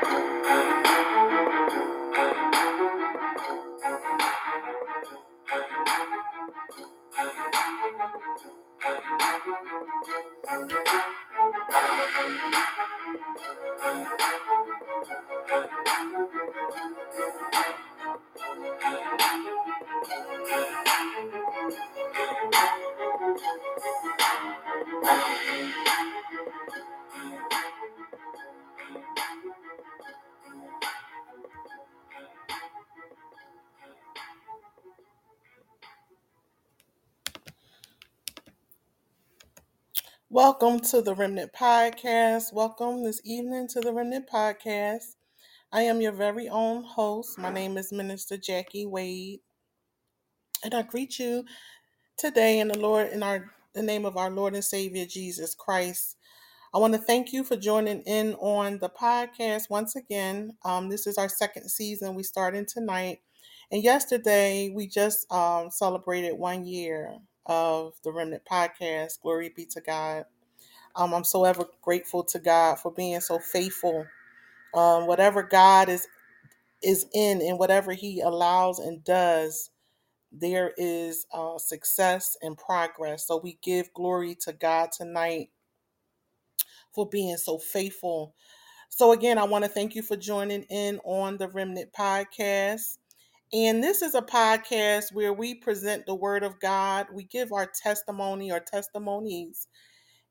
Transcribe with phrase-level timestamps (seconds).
[0.00, 0.77] Música
[40.38, 42.52] Welcome to the Remnant Podcast.
[42.52, 45.16] Welcome this evening to the Remnant Podcast.
[45.72, 47.36] I am your very own host.
[47.38, 49.40] My name is Minister Jackie Wade,
[50.62, 51.44] and I greet you
[52.16, 56.16] today in the Lord in our the name of our Lord and Savior Jesus Christ.
[56.72, 60.52] I want to thank you for joining in on the podcast once again.
[60.64, 62.14] Um, this is our second season.
[62.14, 63.22] We started tonight,
[63.72, 67.18] and yesterday we just um, celebrated one year
[67.48, 69.20] of the Remnant Podcast.
[69.22, 70.26] Glory be to God.
[70.98, 74.04] Um, I'm so ever grateful to God for being so faithful.
[74.74, 76.06] Um, whatever God is
[76.82, 79.70] is in, and whatever He allows and does,
[80.32, 83.26] there is uh, success and progress.
[83.26, 85.50] So we give glory to God tonight
[86.94, 88.34] for being so faithful.
[88.90, 92.98] So, again, I want to thank you for joining in on the Remnant Podcast.
[93.52, 97.66] And this is a podcast where we present the Word of God, we give our
[97.66, 99.68] testimony or testimonies,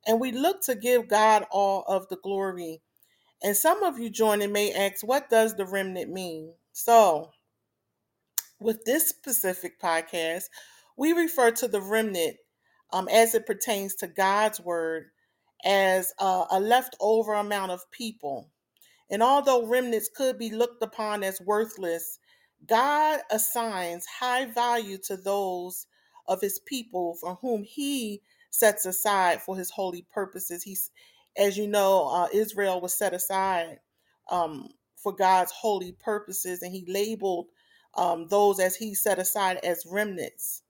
[0.08, 2.81] and we look to give God all of the glory.
[3.44, 6.53] And some of you joining may ask, what does the remnant mean?
[6.72, 7.31] So,
[8.59, 10.45] with this specific podcast,
[10.97, 12.38] we refer to the remnant
[12.91, 15.08] um, as it pertains to God's word
[15.63, 18.50] as uh, a leftover amount of people.
[19.09, 22.19] And although remnants could be looked upon as worthless,
[22.66, 25.85] God assigns high value to those
[26.28, 30.63] of his people for whom he sets aside for his holy purposes.
[30.63, 30.91] He's,
[31.38, 33.80] as you know, uh, Israel was set aside
[34.30, 37.47] um, for God's holy purposes, and he labeled
[37.96, 40.63] um, those as he set aside as remnants.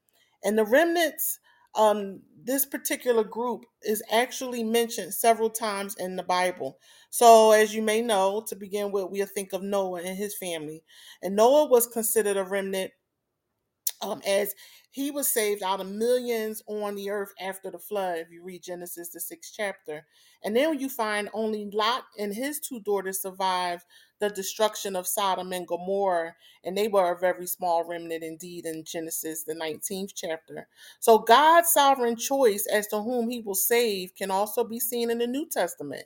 [0.44, 1.40] And the remnants
[1.76, 6.80] um, this particular group is actually mentioned several times in the Bible.
[7.12, 10.84] So, as you may know, to begin with, we'll think of Noah and his family.
[11.22, 12.92] And Noah was considered a remnant
[14.02, 14.54] um, as
[14.92, 18.64] he was saved out of millions on the earth after the flood, if you read
[18.64, 20.06] Genesis, the sixth chapter.
[20.44, 23.84] And then you find only Lot and his two daughters survived
[24.20, 28.84] the destruction of Sodom and Gomorrah, and they were a very small remnant indeed in
[28.84, 30.68] Genesis, the 19th chapter.
[31.00, 35.20] So God's sovereign choice as to whom he will save can also be seen in
[35.20, 36.06] the New Testament.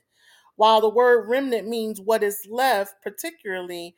[0.58, 3.96] While the word remnant means what is left, particularly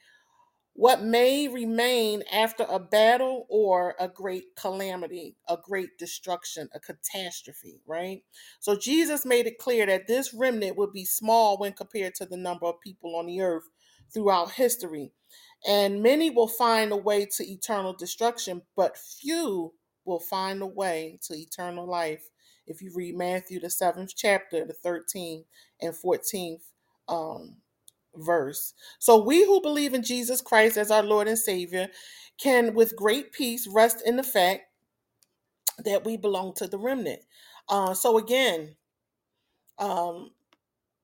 [0.76, 7.82] what may remain after a battle or a great calamity, a great destruction, a catastrophe,
[7.86, 8.24] right?
[8.60, 12.38] So Jesus made it clear that this remnant would be small when compared to the
[12.38, 13.66] number of people on the earth
[14.14, 15.12] throughout history.
[15.68, 19.74] And many will find a way to eternal destruction, but few
[20.06, 22.30] will find a way to eternal life.
[22.68, 25.46] If you read Matthew, the seventh chapter, the 13th
[25.82, 26.64] and 14th
[27.10, 27.58] um,
[28.16, 28.74] verse.
[29.00, 31.90] So we who believe in Jesus Christ as our Lord and Savior
[32.38, 34.64] can, with great peace, rest in the fact
[35.84, 37.22] that we belong to the remnant.
[37.70, 38.76] Uh, so again,
[39.80, 40.32] um,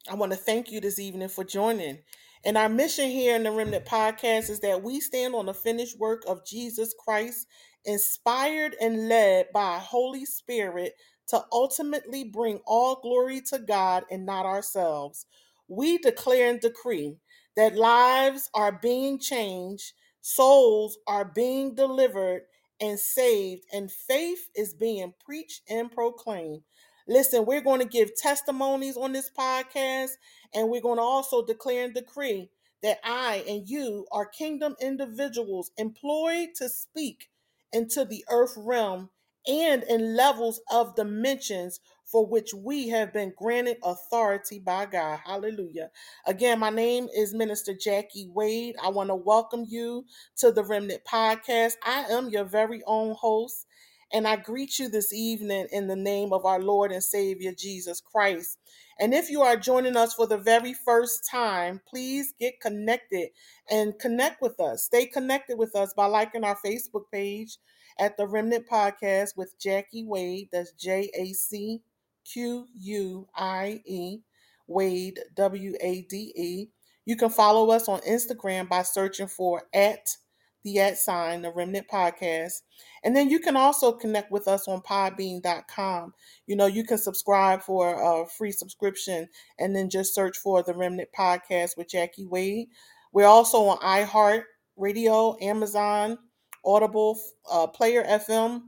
[0.09, 2.00] I want to thank you this evening for joining.
[2.46, 6.00] And our mission here in the Remnant Podcast is that we stand on the finished
[6.00, 7.48] work of Jesus Christ,
[7.86, 10.94] inspired and led by Holy Spirit
[11.28, 15.25] to ultimately bring all glory to God and not ourselves
[15.69, 17.18] we declare and decree
[17.57, 22.44] that lives are being changed, souls are being delivered
[22.81, 26.63] and saved, and faith is being preached and proclaimed.
[27.07, 30.12] Listen, we're going to give testimonies on this podcast,
[30.56, 32.50] and we're going to also declare and decree
[32.83, 37.30] that I and you are kingdom individuals employed to speak
[37.74, 39.12] into the earth realm
[39.48, 41.80] and in levels of dimensions
[42.11, 45.19] for which we have been granted authority by God.
[45.25, 45.89] Hallelujah.
[46.25, 48.75] Again, my name is Minister Jackie Wade.
[48.83, 50.06] I want to welcome you
[50.38, 51.73] to the Remnant Podcast.
[51.85, 53.67] I am your very own host,
[54.11, 58.01] and I greet you this evening in the name of our Lord and Savior Jesus
[58.01, 58.57] Christ.
[59.00, 63.29] And if you are joining us for the very first time, please get connected
[63.69, 64.83] and connect with us.
[64.83, 67.57] Stay connected with us by liking our Facebook page
[67.97, 70.50] at the Remnant Podcast with Jackie Wade.
[70.51, 71.81] That's J A C
[72.25, 74.19] Q U I E,
[74.68, 76.68] Wade, W A D E.
[77.06, 80.16] You can follow us on Instagram by searching for at
[80.63, 82.62] the at sign, the Remnant Podcast.
[83.04, 86.13] And then you can also connect with us on podbean.com.
[86.48, 89.27] You know, you can subscribe for a free subscription
[89.57, 92.68] and then just search for the Remnant Podcast with Jackie Wade.
[93.13, 94.44] We're also on iHeart
[94.75, 96.18] Radio, Amazon,
[96.66, 97.19] Audible,
[97.50, 98.62] uh, Player FM.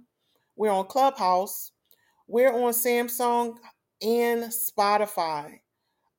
[0.56, 1.72] We're on Clubhouse.
[2.28, 3.58] We're on Samsung
[4.02, 5.60] and Spotify.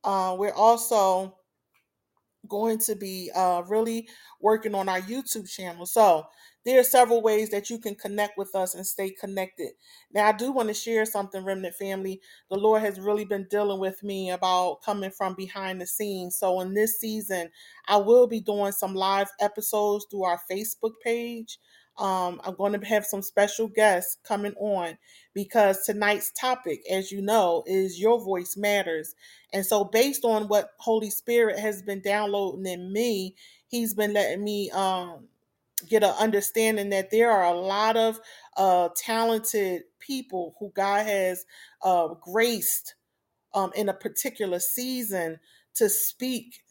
[0.04, 1.36] Uh, we're also
[2.48, 4.08] going to be uh, really
[4.40, 5.86] working on our YouTube channel.
[5.86, 6.26] So
[6.64, 9.70] there are several ways that you can connect with us and stay connected.
[10.12, 12.20] Now, I do want to share something, Remnant family.
[12.50, 16.36] The Lord has really been dealing with me about coming from behind the scenes.
[16.36, 17.50] So, in this season,
[17.88, 21.58] I will be doing some live episodes through our Facebook page.
[21.98, 24.98] Um, I'm going to have some special guests coming on
[25.34, 29.14] because tonight's topic, as you know, is Your Voice Matters.
[29.52, 33.36] And so, based on what Holy Spirit has been downloading in me,
[33.68, 35.28] He's been letting me um,
[35.88, 38.20] get an understanding that there are a lot of
[38.56, 41.44] uh, talented people who God has
[41.82, 42.94] uh, graced
[43.54, 45.38] um, in a particular season
[45.76, 46.62] to speak,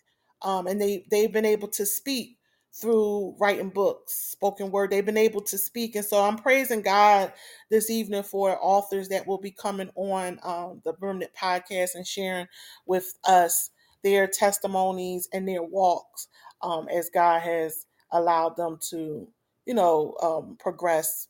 [0.42, 2.38] um, and they they've been able to speak
[2.74, 4.92] through writing books, spoken word.
[4.92, 7.34] They've been able to speak, and so I'm praising God
[7.70, 12.48] this evening for authors that will be coming on um, the Remnant podcast and sharing
[12.86, 13.72] with us
[14.04, 16.28] their testimonies and their walks
[16.62, 19.28] um, as God has allowed them to,
[19.66, 21.28] you know, um, progress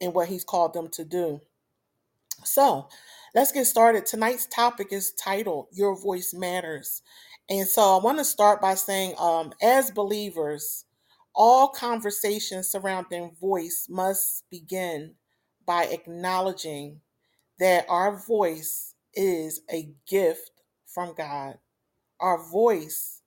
[0.00, 1.40] in what He's called them to do.
[2.44, 2.88] So
[3.34, 4.06] let's get started.
[4.06, 7.02] Tonight's topic is titled Your Voice Matters.
[7.50, 10.86] And so I want to start by saying, um, as believers,
[11.34, 15.14] all conversations surrounding voice must begin
[15.66, 17.02] by acknowledging
[17.60, 20.50] that our voice is a gift
[20.86, 21.58] from God.
[22.20, 23.22] Our voice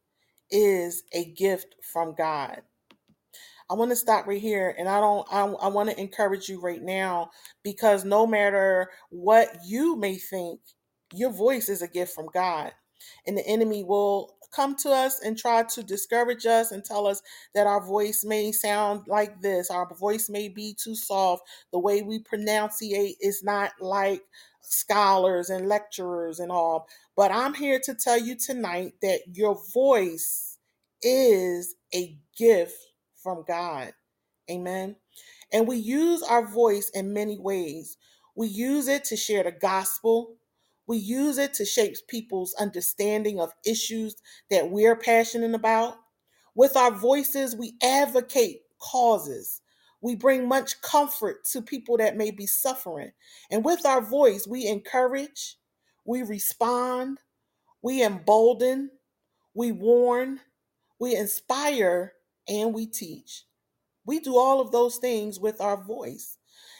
[0.51, 2.61] is a gift from God.
[3.69, 6.61] I want to stop right here and I don't I, I want to encourage you
[6.61, 7.31] right now
[7.63, 10.59] because no matter what you may think,
[11.13, 12.73] your voice is a gift from God.
[13.25, 17.21] And the enemy will come to us and try to discourage us and tell us
[17.53, 22.01] that our voice may sound like this, our voice may be too soft, the way
[22.01, 24.21] we pronunciate is not like
[24.61, 26.87] scholars and lecturers and all.
[27.15, 30.57] But I'm here to tell you tonight that your voice
[31.01, 32.77] is a gift
[33.15, 33.93] from God.
[34.49, 34.97] Amen.
[35.53, 37.97] And we use our voice in many ways.
[38.35, 40.35] We use it to share the gospel.
[40.87, 44.15] We use it to shape people's understanding of issues
[44.49, 45.97] that we're passionate about.
[46.55, 49.61] With our voices, we advocate causes.
[50.01, 53.11] We bring much comfort to people that may be suffering.
[53.49, 55.57] And with our voice, we encourage,
[56.05, 57.19] we respond,
[57.81, 58.91] we embolden,
[59.55, 60.41] we warn,
[60.99, 62.13] we inspire,
[62.47, 63.45] and we teach.
[64.05, 66.37] We do all of those things with our voice.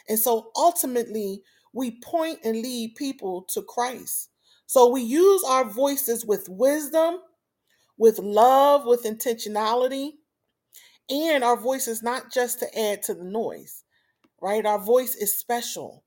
[0.08, 1.42] And so ultimately,
[1.76, 4.30] we point and lead people to Christ.
[4.66, 7.18] So we use our voices with wisdom,
[7.98, 10.14] with love, with intentionality.
[11.10, 13.84] And our voice is not just to add to the noise,
[14.42, 14.66] right?
[14.66, 16.04] Our voice is special.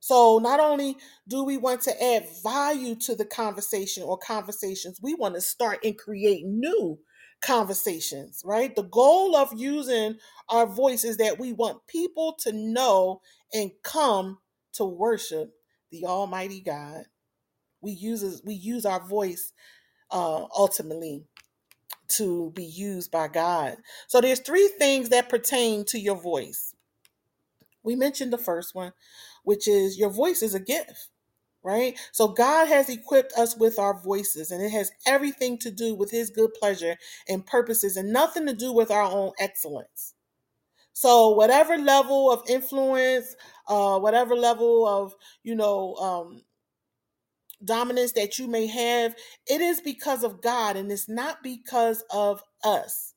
[0.00, 0.96] So not only
[1.28, 5.78] do we want to add value to the conversation or conversations, we want to start
[5.84, 6.98] and create new
[7.42, 8.74] conversations, right?
[8.74, 10.16] The goal of using
[10.48, 13.20] our voice is that we want people to know
[13.52, 14.38] and come
[14.74, 15.54] to worship
[15.90, 17.04] the Almighty God.
[17.80, 19.52] We use we use our voice
[20.10, 21.26] uh, ultimately
[22.08, 23.76] to be used by God.
[24.08, 26.74] So there's three things that pertain to your voice.
[27.82, 28.92] We mentioned the first one,
[29.44, 31.08] which is your voice is a gift
[31.64, 31.98] right?
[32.12, 36.10] So God has equipped us with our voices, and it has everything to do with
[36.10, 36.96] His good pleasure
[37.28, 40.14] and purposes, and nothing to do with our own excellence.
[40.92, 43.34] So whatever level of influence,
[43.68, 46.42] uh, whatever level of you know um,
[47.64, 49.14] dominance that you may have,
[49.46, 53.14] it is because of God, and it's not because of us.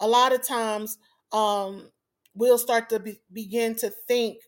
[0.00, 0.98] A lot of times,
[1.32, 1.90] um,
[2.34, 4.38] we'll start to be, begin to think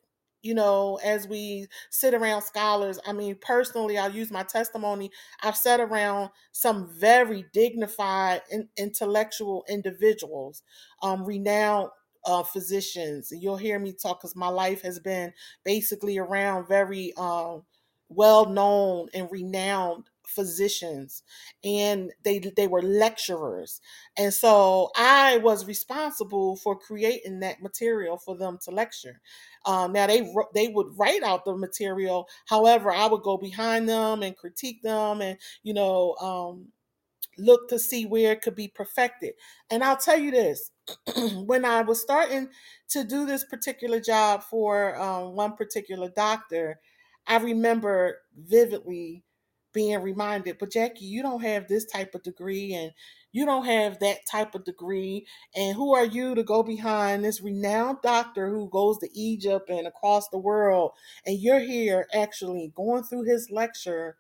[0.41, 5.11] you know, as we sit around scholars, I mean, personally, I'll use my testimony.
[5.43, 10.63] I've sat around some very dignified and intellectual individuals,
[11.03, 11.91] um, renowned
[12.25, 13.33] uh, physicians.
[13.33, 15.33] You'll hear me talk because my life has been
[15.65, 17.63] basically around very um,
[18.09, 21.23] well known and renowned physicians
[21.65, 23.81] and they they were lecturers
[24.19, 29.23] and so i was responsible for creating that material for them to lecture
[29.65, 34.23] um, now they they would write out the material however i would go behind them
[34.23, 36.69] and critique them and you know um,
[37.39, 39.35] look to see where it could be perfected.
[39.71, 40.71] And I'll tell you this
[41.47, 42.49] when I was starting
[42.91, 46.81] to do this particular job for um, one particular doctor,
[47.27, 49.25] I remember vividly
[49.73, 52.93] being reminded, but Jackie, you don't have this type of degree and
[53.33, 55.27] you don't have that type of degree.
[55.55, 59.87] And who are you to go behind this renowned doctor who goes to Egypt and
[59.87, 60.93] across the world?
[61.27, 64.17] And you're here actually going through his lecture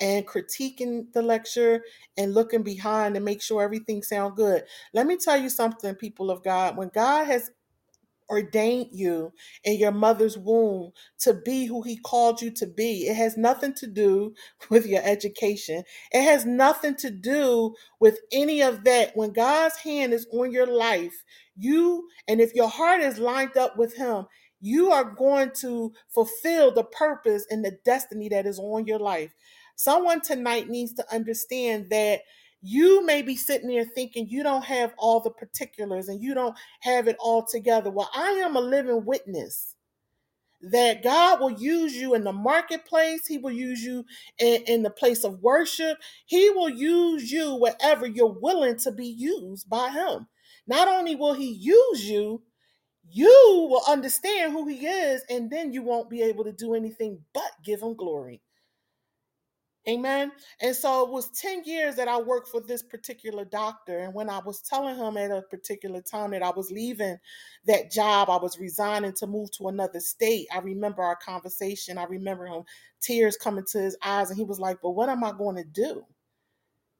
[0.00, 1.82] and critiquing the lecture
[2.16, 4.64] and looking behind to make sure everything sounds good.
[4.94, 6.76] Let me tell you something, people of God.
[6.76, 7.50] When God has
[8.30, 9.32] ordained you
[9.64, 13.06] in your mother's womb to be who he called you to be.
[13.08, 14.34] It has nothing to do
[14.70, 15.84] with your education.
[16.12, 19.16] It has nothing to do with any of that.
[19.16, 21.24] When God's hand is on your life,
[21.56, 24.26] you, and if your heart is lined up with him,
[24.60, 29.34] you are going to fulfill the purpose and the destiny that is on your life.
[29.76, 32.20] Someone tonight needs to understand that
[32.62, 36.56] you may be sitting there thinking you don't have all the particulars and you don't
[36.80, 37.90] have it all together.
[37.90, 39.74] Well, I am a living witness
[40.70, 44.04] that God will use you in the marketplace, He will use you
[44.38, 49.06] in, in, the place of worship, He will use you wherever you're willing to be
[49.06, 50.26] used by Him.
[50.66, 52.42] Not only will He use you,
[53.06, 57.20] you will understand who He is, and then you won't be able to do anything
[57.34, 58.40] but give Him glory.
[59.88, 60.32] Amen.
[60.60, 63.98] And so it was 10 years that I worked for this particular doctor.
[63.98, 67.18] And when I was telling him at a particular time that I was leaving
[67.66, 71.98] that job, I was resigning to move to another state, I remember our conversation.
[71.98, 72.62] I remember him
[73.02, 74.30] tears coming to his eyes.
[74.30, 76.04] And he was like, But what am I going to do?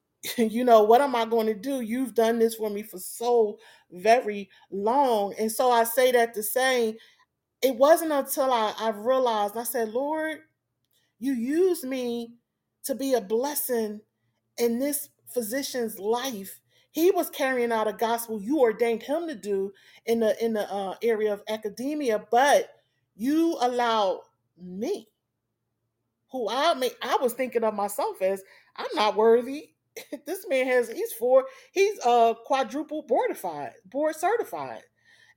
[0.37, 1.81] you know, what am I going to do?
[1.81, 3.57] You've done this for me for so
[3.91, 5.33] very long.
[5.39, 6.97] And so I say that to say,
[7.61, 10.39] it wasn't until I, I realized, I said, Lord,
[11.19, 12.35] you used me
[12.85, 14.01] to be a blessing
[14.57, 16.59] in this physician's life.
[16.91, 19.73] He was carrying out a gospel you ordained him to do
[20.05, 22.69] in the in the uh, area of academia, but
[23.15, 24.21] you allowed
[24.57, 25.09] me,
[26.31, 28.43] who I mean, I was thinking of myself as
[28.77, 29.71] I'm not worthy.
[30.25, 34.81] this man has he's four he's uh quadruple boardified board certified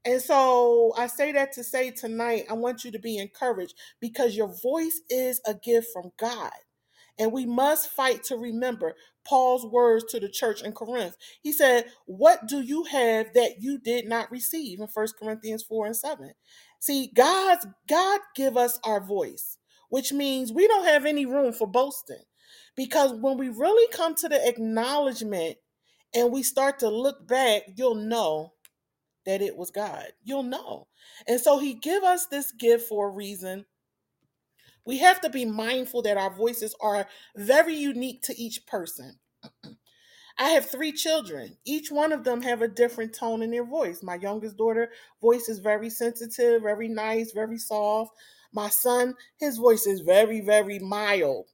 [0.05, 4.37] and so I say that to say tonight, I want you to be encouraged because
[4.37, 6.53] your voice is a gift from God.
[7.19, 8.95] And we must fight to remember
[9.27, 11.17] Paul's words to the church in Corinth.
[11.43, 15.87] He said, What do you have that you did not receive in 1 Corinthians 4
[15.87, 16.33] and 7?
[16.81, 19.59] See, God's God give us our voice,
[19.89, 22.23] which means we don't have any room for boasting.
[22.77, 25.57] Because when we really come to the acknowledgement
[26.15, 28.53] and we start to look back, you'll know
[29.27, 30.07] that it was God.
[30.25, 30.87] You'll know.
[31.27, 33.67] And so he give us this gift for a reason
[34.89, 39.19] we have to be mindful that our voices are very unique to each person.
[40.39, 41.59] I have three children.
[41.67, 44.03] Each one of them have a different tone in their voice.
[44.03, 44.91] My youngest daughter
[45.21, 48.13] voice is very sensitive, very nice, very soft.
[48.55, 51.49] My son, his voice is very, very mild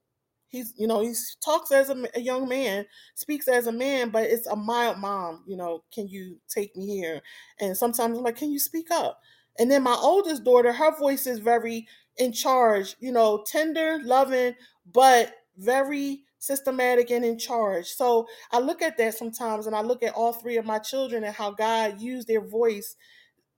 [0.54, 1.12] he's you know he
[1.44, 2.86] talks as a, a, young man
[3.16, 6.86] speaks as a man but it's a mild mom you know can you take me
[6.86, 7.20] here
[7.60, 9.20] and sometimes i'm like can you speak up
[9.58, 11.86] and then my oldest daughter her voice is very
[12.18, 14.54] in charge you know tender loving
[14.92, 17.86] but very systematic and in charge.
[17.88, 21.24] So i look at that sometimes and i look at all three of my children
[21.24, 22.96] and how god used their voice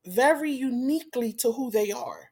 [0.07, 2.31] very uniquely to who they are.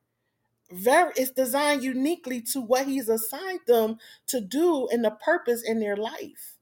[0.73, 5.81] Very it's designed uniquely to what he's assigned them to do and the purpose in
[5.81, 6.57] their life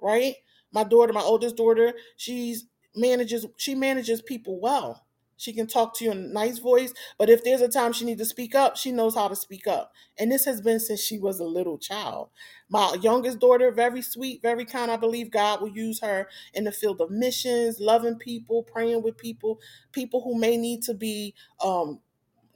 [0.00, 0.36] right?
[0.72, 5.05] My daughter my oldest daughter she's manages she manages people well
[5.36, 8.04] she can talk to you in a nice voice but if there's a time she
[8.04, 11.00] needs to speak up she knows how to speak up and this has been since
[11.00, 12.30] she was a little child
[12.68, 16.72] my youngest daughter very sweet very kind i believe god will use her in the
[16.72, 19.60] field of missions loving people praying with people
[19.92, 22.00] people who may need to be um,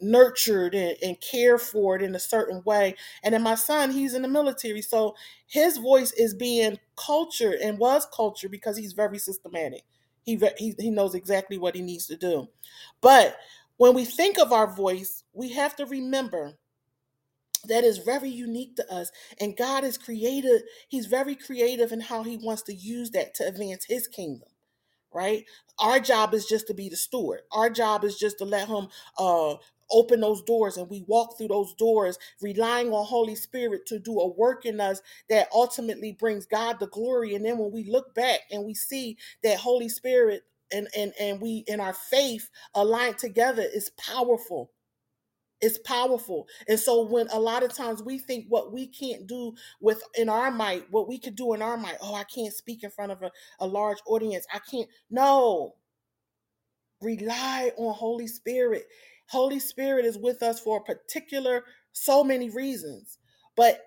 [0.01, 2.95] nurtured and, and cared for it in a certain way.
[3.23, 5.15] And then my son, he's in the military, so
[5.47, 9.85] his voice is being cultured and was cultured because he's very systematic.
[10.37, 12.49] He, he he knows exactly what he needs to do.
[13.01, 13.37] But
[13.77, 16.55] when we think of our voice, we have to remember
[17.65, 19.11] that is very unique to us
[19.41, 23.47] and God is created he's very creative in how he wants to use that to
[23.47, 24.49] advance his kingdom
[25.13, 25.45] right
[25.79, 28.89] our job is just to be the steward our job is just to let him
[29.19, 29.55] uh
[29.93, 34.21] open those doors and we walk through those doors relying on holy spirit to do
[34.21, 38.15] a work in us that ultimately brings god the glory and then when we look
[38.15, 40.43] back and we see that holy spirit
[40.73, 44.65] and and and we in our faith aligned together is powerful
[45.63, 46.49] It's powerful.
[46.69, 50.31] And so when a lot of times we think what we can't do with in
[50.31, 53.13] our might, what we could do in our might, oh, I can't speak in front
[53.13, 54.47] of a, a large audience.
[54.55, 54.89] I can't.
[55.11, 55.77] No.
[57.03, 58.87] Rely on Holy Spirit.
[59.31, 63.19] Holy Spirit is with us for a particular so many reasons.
[63.57, 63.81] But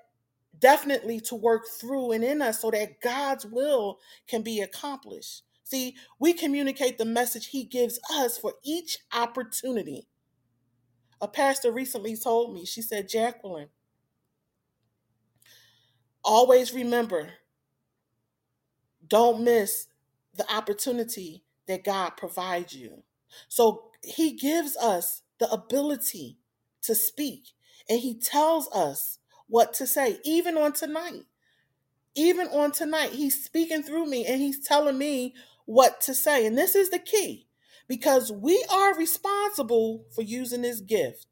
[0.60, 5.44] definitely to work through and in us so that God's will can be accomplished.
[5.66, 10.08] See, we communicate the message He gives us for each opportunity.
[11.20, 13.70] A pastor recently told me, she said, Jacqueline,
[16.24, 17.32] always remember,
[19.06, 19.88] don't miss
[20.36, 23.04] the opportunity that God provides you.
[23.50, 26.38] So He gives us the ability
[26.84, 27.50] to speak,
[27.90, 31.24] and He tells us what to say, even on tonight.
[32.16, 35.34] Even on tonight, He's speaking through me and He's telling me
[35.66, 36.46] what to say.
[36.46, 37.48] And this is the key
[37.90, 41.26] because we are responsible for using this gift,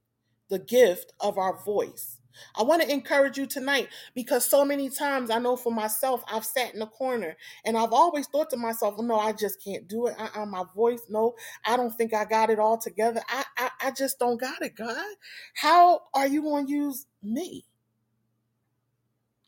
[0.49, 2.17] the gift of our voice.
[2.55, 6.45] I want to encourage you tonight because so many times I know for myself, I've
[6.45, 7.35] sat in the corner
[7.65, 10.15] and I've always thought to myself, no, I just can't do it.
[10.19, 11.35] Uh-uh, my voice, no,
[11.65, 13.21] I don't think I got it all together.
[13.29, 15.15] I, I, I just don't got it, God.
[15.55, 17.65] How are you going to use me?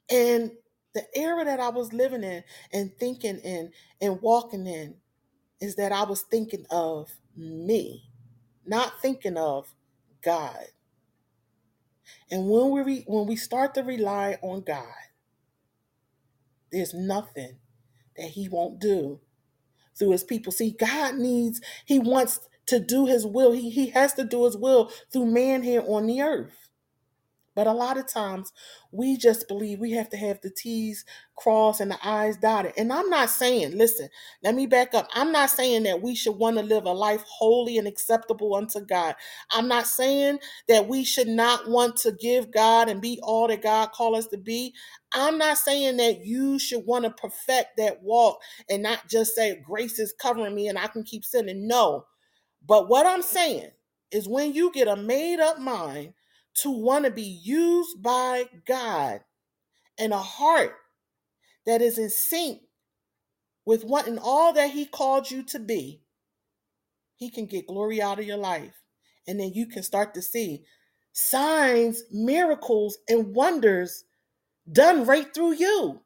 [0.09, 0.51] And
[0.93, 3.71] the era that I was living in and thinking in
[4.01, 4.95] and walking in
[5.59, 8.03] is that I was thinking of me,
[8.65, 9.73] not thinking of
[10.21, 10.65] God.
[12.31, 14.86] And when we re, when we start to rely on God,
[16.72, 17.57] there's nothing
[18.17, 19.22] that He won't do
[19.98, 20.51] through His people.
[20.53, 23.53] See, God needs, He wants to do His will.
[23.53, 26.62] He, he has to do His will through man here on the earth.
[27.55, 28.53] But a lot of times
[28.91, 31.05] we just believe we have to have the T's
[31.36, 32.74] crossed and the I's dotted.
[32.77, 34.10] And I'm not saying, listen,
[34.43, 35.10] let me back up.
[35.13, 38.81] I'm not saying that we should want to live a life holy and acceptable unto
[38.81, 39.15] God.
[39.51, 43.62] I'm not saying that we should not want to give God and be all that
[43.63, 44.74] God called us to be.
[45.13, 49.62] I'm not saying that you should want to perfect that walk and not just say,
[49.65, 51.67] grace is covering me and I can keep sinning.
[51.67, 52.05] No.
[52.65, 53.71] But what I'm saying
[54.12, 56.13] is when you get a made up mind,
[56.55, 59.21] to want to be used by God
[59.97, 60.75] and a heart
[61.65, 62.61] that is in sync
[63.65, 66.01] with wanting all that He called you to be,
[67.15, 68.81] He can get glory out of your life.
[69.27, 70.63] And then you can start to see
[71.13, 74.03] signs, miracles, and wonders
[74.69, 76.01] done right through you.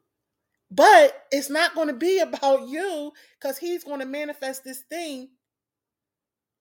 [0.70, 5.30] But it's not going to be about you because He's going to manifest this thing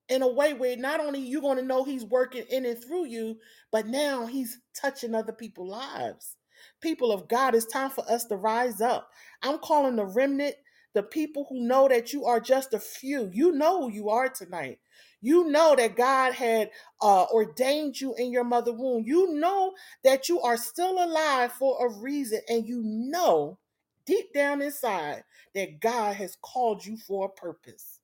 [0.10, 3.06] in a way where not only you're going to know he's working in and through
[3.06, 3.38] you,
[3.72, 6.36] but now he's touching other people's lives.
[6.82, 9.12] People of God, it's time for us to rise up.
[9.42, 10.56] I'm calling the remnant,
[10.94, 13.30] the people who know that you are just a few.
[13.34, 14.80] You know who you are tonight.
[15.22, 16.70] You know that God had
[17.02, 19.04] uh, ordained you in your mother womb.
[19.06, 23.58] You know that you are still alive for a reason, and you know
[24.06, 27.97] deep down inside that God has called you for a purpose.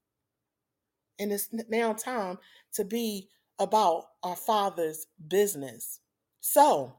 [1.20, 2.40] And it's now time
[2.74, 6.00] to be about our Father's business.
[6.42, 6.96] So,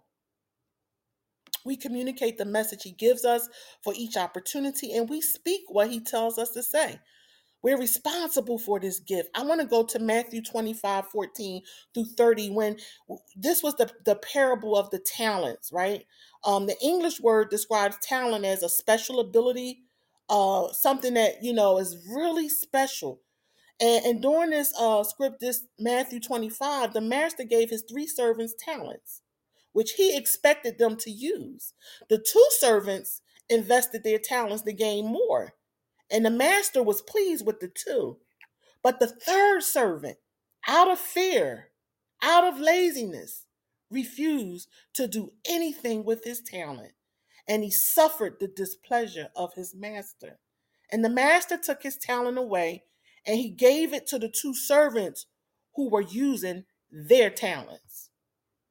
[1.65, 3.49] we communicate the message He gives us
[3.83, 7.01] for each opportunity, and we speak what He tells us to say.
[7.63, 9.31] We're responsible for this gift.
[9.35, 11.63] I want to go to Matthew 25, 14
[11.95, 12.77] through 30, when
[13.37, 16.05] this was the, the parable of the talents, right?
[16.45, 19.81] Um, the English word describes talent as a special ability,
[20.29, 23.23] uh, something that, you know, is really special.
[23.81, 28.55] And, and during this uh, script, this Matthew 25, the master gave his three servants
[28.59, 29.23] talents,
[29.73, 31.75] which he expected them to use.
[32.09, 35.55] The two servants invested their talents to gain more,
[36.11, 38.19] and the master was pleased with the two.
[38.83, 40.19] But the third servant,
[40.69, 41.71] out of fear,
[42.23, 43.45] out of laziness,
[43.91, 46.93] refused to do anything with his talent,
[47.49, 50.39] and he suffered the displeasure of his master.
[50.93, 52.85] And the master took his talent away
[53.27, 55.27] and he gave it to the two servants
[55.75, 58.11] who were using their talents.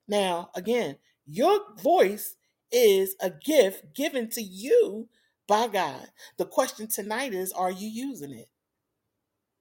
[0.07, 2.35] Now, again, your voice
[2.71, 5.07] is a gift given to you
[5.47, 6.07] by God.
[6.37, 8.49] The question tonight is are you using it?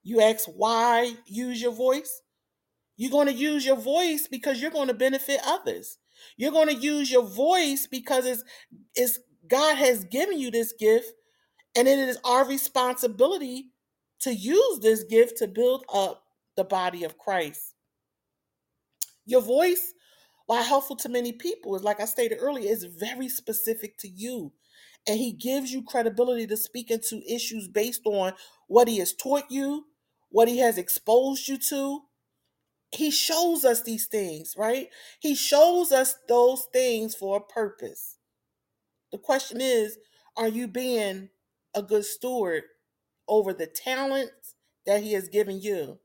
[0.03, 2.21] You ask why use your voice?
[2.97, 5.97] You're going to use your voice because you're going to benefit others.
[6.37, 8.43] You're going to use your voice because it's,
[8.95, 11.11] it's God has given you this gift
[11.75, 13.72] and it is our responsibility
[14.23, 16.23] to use this gift to build up
[16.55, 17.75] the body of Christ.
[19.25, 19.93] Your voice,
[20.45, 24.51] while helpful to many people, is like I stated earlier, is very specific to you.
[25.07, 28.33] And he gives you credibility to speak into issues based on
[28.67, 29.85] what he has taught you,
[30.29, 32.01] what he has exposed you to,
[32.95, 34.87] he shows us these things, right?
[35.19, 38.17] He shows us those things for a purpose.
[39.11, 39.97] The question is,
[40.37, 41.29] are you being
[41.73, 42.63] a good steward
[43.27, 44.55] over the talents
[44.85, 45.99] that he has given you?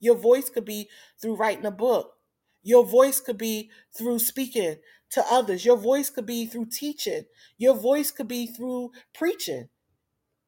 [0.00, 0.88] Your voice could be
[1.20, 2.14] through writing a book.
[2.62, 4.76] Your voice could be through speaking
[5.10, 5.64] to others.
[5.64, 7.24] Your voice could be through teaching.
[7.58, 9.68] Your voice could be through preaching.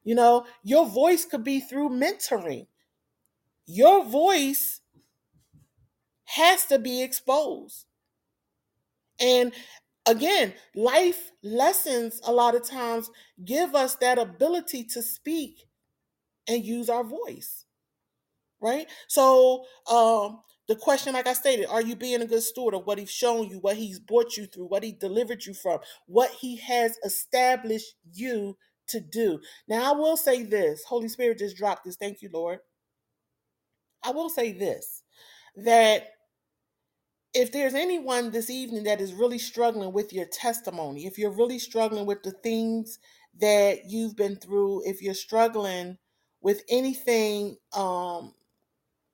[0.04, 2.66] You know, your voice could be through mentoring.
[3.66, 4.80] Your voice
[6.24, 7.86] has to be exposed.
[9.20, 9.52] And
[10.06, 13.10] again, life lessons a lot of times
[13.44, 15.67] give us that ability to speak
[16.48, 17.64] and use our voice.
[18.60, 18.88] Right?
[19.06, 22.98] So, um, the question, like I stated, are you being a good steward of what
[22.98, 26.56] he's shown you, what he's brought you through, what he delivered you from, what he
[26.56, 28.56] has established you
[28.88, 29.40] to do?
[29.68, 31.96] Now, I will say this Holy Spirit just dropped this.
[31.96, 32.58] Thank you, Lord.
[34.02, 35.02] I will say this
[35.56, 36.08] that
[37.34, 41.58] if there's anyone this evening that is really struggling with your testimony, if you're really
[41.58, 42.98] struggling with the things
[43.40, 45.98] that you've been through, if you're struggling
[46.48, 48.32] with anything um,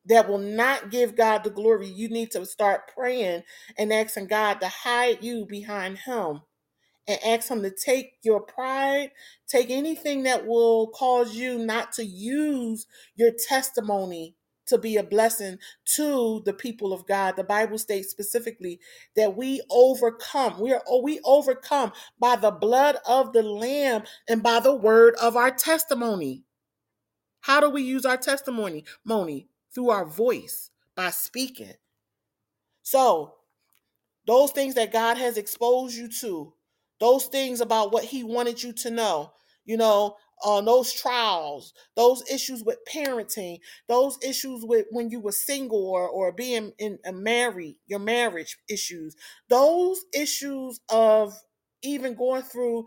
[0.07, 3.42] that will not give God the glory, you need to start praying
[3.77, 6.42] and asking God to hide you behind Him
[7.09, 9.11] and ask Him to take your pride,
[9.49, 15.59] take anything that will cause you not to use your testimony to be a blessing
[15.97, 17.35] to the people of God.
[17.35, 18.79] The Bible states specifically
[19.16, 20.61] that we overcome.
[20.61, 25.37] We are we overcome by the blood of the lamb and by the word of
[25.37, 26.44] our testimony.
[27.44, 28.87] How do we use our testimony?
[29.04, 31.74] Moni, through our voice, by speaking.
[32.83, 33.35] So,
[34.26, 36.54] those things that God has exposed you to,
[37.00, 39.35] those things about what he wanted you to know,
[39.66, 45.30] you know, on those trials, those issues with parenting, those issues with when you were
[45.30, 49.16] single or, or being in a married, your marriage issues,
[49.50, 51.35] those issues of
[51.83, 52.87] even going through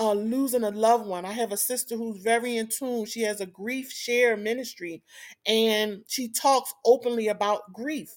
[0.00, 1.24] uh, losing a loved one.
[1.24, 3.06] I have a sister who's very in tune.
[3.06, 5.02] She has a grief share ministry
[5.46, 8.10] and she talks openly about grief.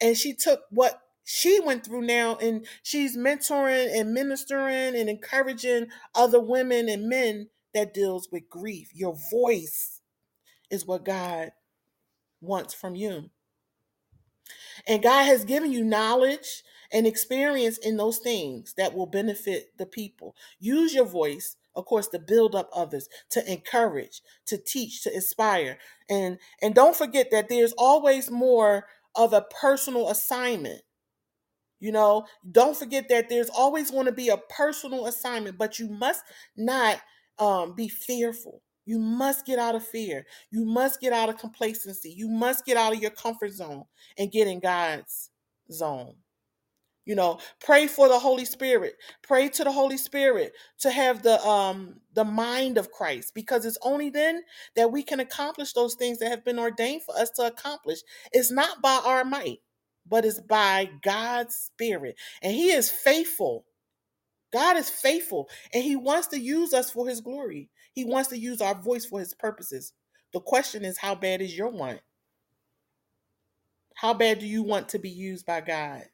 [0.00, 5.88] And she took what she went through now and she's mentoring and ministering and encouraging
[6.14, 8.90] other women and men that deals with grief.
[8.94, 10.00] Your voice
[10.70, 11.50] is what God
[12.40, 13.30] wants from you.
[14.86, 19.86] And God has given you knowledge and experience in those things that will benefit the
[19.86, 20.34] people.
[20.58, 25.78] Use your voice, of course, to build up others, to encourage, to teach, to inspire.
[26.08, 30.82] And and don't forget that there's always more of a personal assignment.
[31.78, 35.88] You know, don't forget that there's always going to be a personal assignment, but you
[35.90, 36.22] must
[36.56, 37.00] not
[37.38, 38.62] um, be fearful.
[38.86, 40.24] You must get out of fear.
[40.50, 42.10] You must get out of complacency.
[42.16, 43.84] You must get out of your comfort zone
[44.16, 45.30] and get in God's
[45.70, 46.14] zone.
[47.06, 48.94] You know, pray for the Holy Spirit.
[49.22, 53.78] Pray to the Holy Spirit to have the um the mind of Christ because it's
[53.82, 54.42] only then
[54.76, 58.00] that we can accomplish those things that have been ordained for us to accomplish.
[58.32, 59.60] It's not by our might,
[60.06, 62.16] but it's by God's spirit.
[62.42, 63.64] And he is faithful
[64.52, 67.70] God is faithful and He wants to use us for His glory.
[67.92, 69.92] He wants to use our voice for His purposes.
[70.32, 72.00] The question is, how bad is your want?
[73.96, 76.04] How bad do you want to be used by God?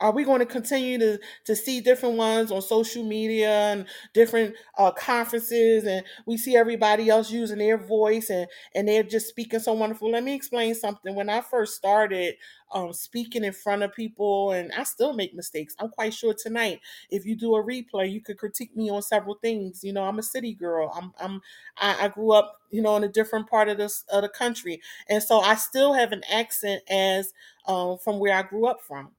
[0.00, 4.54] Are we going to continue to to see different ones on social media and different
[4.78, 9.60] uh, conferences, and we see everybody else using their voice and and they're just speaking
[9.60, 10.10] so wonderful?
[10.10, 11.14] Let me explain something.
[11.14, 12.34] When I first started
[12.72, 15.74] um, speaking in front of people, and I still make mistakes.
[15.78, 19.36] I'm quite sure tonight, if you do a replay, you could critique me on several
[19.36, 19.84] things.
[19.84, 20.92] You know, I'm a city girl.
[20.94, 21.40] I'm I'm
[21.78, 24.80] I, I grew up, you know, in a different part of this of the country,
[25.08, 27.32] and so I still have an accent as
[27.66, 29.10] um, from where I grew up from.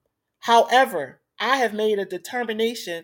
[0.47, 3.03] However, I have made a determination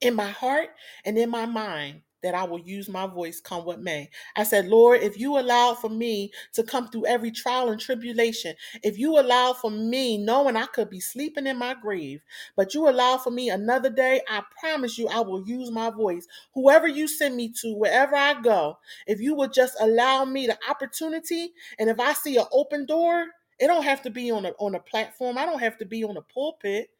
[0.00, 0.70] in my heart
[1.04, 4.08] and in my mind that I will use my voice come what may.
[4.34, 8.54] I said, Lord, if you allow for me to come through every trial and tribulation,
[8.82, 12.22] if you allow for me knowing I could be sleeping in my grave,
[12.56, 16.26] but you allow for me another day, I promise you I will use my voice.
[16.54, 20.58] Whoever you send me to, wherever I go, if you would just allow me the
[20.68, 23.26] opportunity, and if I see an open door,
[23.58, 25.38] it don't have to be on a on a platform.
[25.38, 26.90] I don't have to be on a pulpit.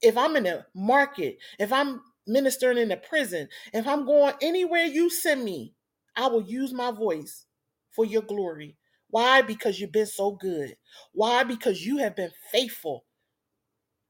[0.00, 4.84] If I'm in a market, if I'm ministering in a prison, if I'm going anywhere
[4.84, 5.74] you send me,
[6.16, 7.46] I will use my voice
[7.90, 8.76] for your glory.
[9.08, 9.42] Why?
[9.42, 10.76] Because you've been so good.
[11.12, 11.44] Why?
[11.44, 13.04] Because you have been faithful.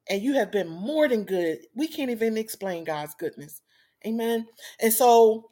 [0.09, 1.59] And you have been more than good.
[1.75, 3.63] We can't even explain God's goodness.
[4.07, 4.47] Amen.
[4.81, 5.51] And so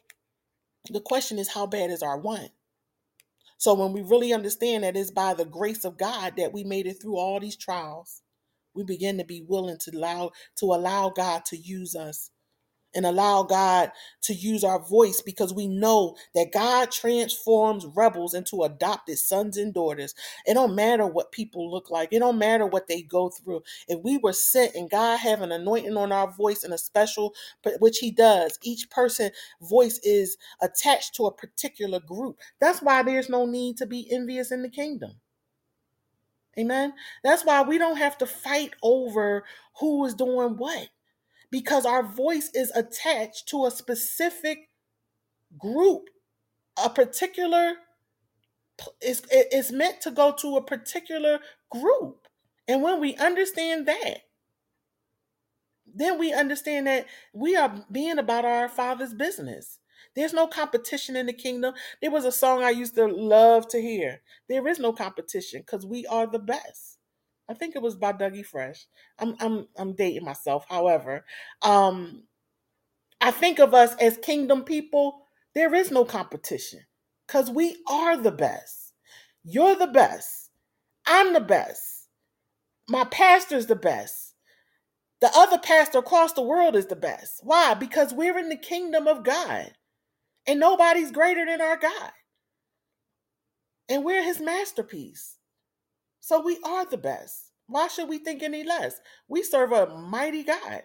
[0.89, 2.51] the question is, how bad is our want?
[3.61, 6.87] So when we really understand that it's by the grace of God that we made
[6.87, 8.23] it through all these trials,
[8.75, 12.30] we begin to be willing to allow to allow God to use us
[12.95, 13.91] and allow God
[14.23, 19.73] to use our voice because we know that God transforms rebels into adopted sons and
[19.73, 20.15] daughters.
[20.45, 22.09] It don't matter what people look like.
[22.11, 23.63] It don't matter what they go through.
[23.87, 27.33] If we were sent and God have an anointing on our voice in a special
[27.79, 32.39] which he does, each person voice is attached to a particular group.
[32.59, 35.13] That's why there's no need to be envious in the kingdom.
[36.59, 36.93] Amen.
[37.23, 39.45] That's why we don't have to fight over
[39.79, 40.89] who is doing what
[41.51, 44.69] because our voice is attached to a specific
[45.59, 46.09] group,
[46.83, 47.73] a particular
[48.99, 52.27] it's, it's meant to go to a particular group.
[52.67, 54.21] And when we understand that,
[55.93, 59.79] then we understand that we are being about our father's business.
[60.15, 61.73] There's no competition in the kingdom.
[62.01, 64.21] There was a song I used to love to hear.
[64.49, 66.97] There is no competition because we are the best.
[67.51, 68.87] I think it was by Dougie Fresh.
[69.19, 70.65] I'm I'm I'm dating myself.
[70.69, 71.25] However,
[71.63, 72.23] um,
[73.21, 75.23] I think of us as kingdom people.
[75.55, 76.81] There is no competition
[77.27, 78.93] because we are the best.
[79.43, 80.51] You're the best.
[81.07, 82.09] I'm the best.
[82.89, 84.35] My pastor's the best.
[85.21, 87.41] The other pastor across the world is the best.
[87.43, 87.75] Why?
[87.75, 89.73] Because we're in the kingdom of God.
[90.47, 92.11] And nobody's greater than our God.
[93.89, 95.37] And we're his masterpiece.
[96.21, 97.51] So we are the best.
[97.67, 99.01] Why should we think any less?
[99.29, 100.83] We serve a mighty God.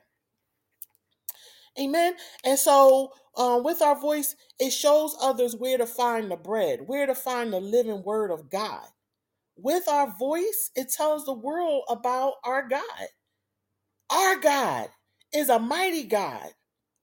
[1.81, 2.15] Amen.
[2.45, 7.07] And so, um, with our voice, it shows others where to find the bread, where
[7.07, 8.87] to find the living word of God.
[9.57, 13.09] With our voice, it tells the world about our God.
[14.11, 14.89] Our God
[15.35, 16.51] is a mighty God.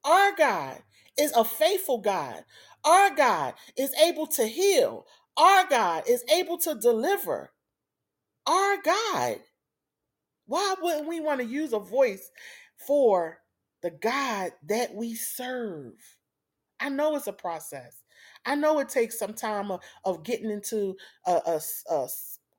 [0.04, 0.82] Our God
[1.18, 2.44] is a faithful God.
[2.84, 5.06] Our God is able to heal.
[5.36, 7.52] Our God is able to deliver
[8.46, 9.38] our God.
[10.46, 12.30] Why wouldn't we want to use a voice
[12.86, 13.38] for
[13.82, 15.94] the God that we serve?
[16.80, 18.02] I know it's a process.
[18.44, 22.08] I know it takes some time of, of getting into a, a, a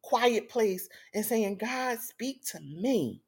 [0.02, 3.21] quiet place and saying, God, speak to me.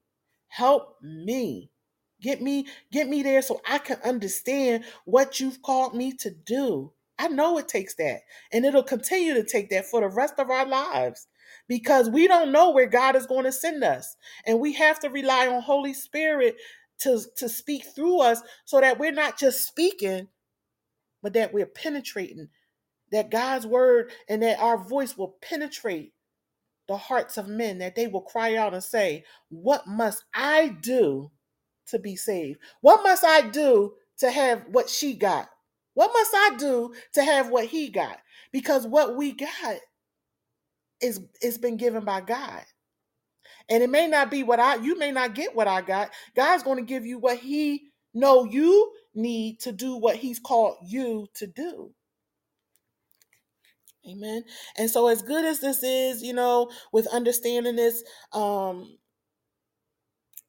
[0.47, 1.71] Help me.
[2.19, 6.93] Get me, get me there so I can understand what you've called me to do.
[7.19, 8.21] I know it takes that.
[8.51, 11.27] And it'll continue to take that for the rest of our lives
[11.67, 14.15] because we don't know where God is going to send us.
[14.45, 16.55] And we have to rely on Holy Spirit
[16.99, 20.27] to, to speak through us so that we're not just speaking,
[21.21, 22.49] but that we're penetrating,
[23.11, 26.13] that God's word and that our voice will penetrate
[26.87, 31.31] the hearts of men, that they will cry out and say, What must I do
[31.87, 32.59] to be saved?
[32.81, 35.49] What must I do to have what she got?
[35.93, 38.19] What must I do to have what he got?
[38.51, 39.79] Because what we got
[41.01, 42.63] is it's been given by God.
[43.69, 46.11] And it may not be what I you may not get what I got.
[46.35, 50.77] God's going to give you what he know you need to do what he's called
[50.85, 51.91] you to do.
[54.09, 54.43] Amen.
[54.77, 58.97] And so as good as this is, you know, with understanding this, um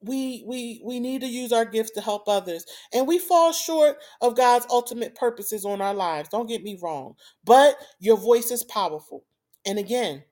[0.03, 3.97] we we we need to use our gifts to help others and we fall short
[4.21, 8.63] of god's ultimate purposes on our lives don't get me wrong but your voice is
[8.65, 9.25] powerful
[9.67, 10.23] and again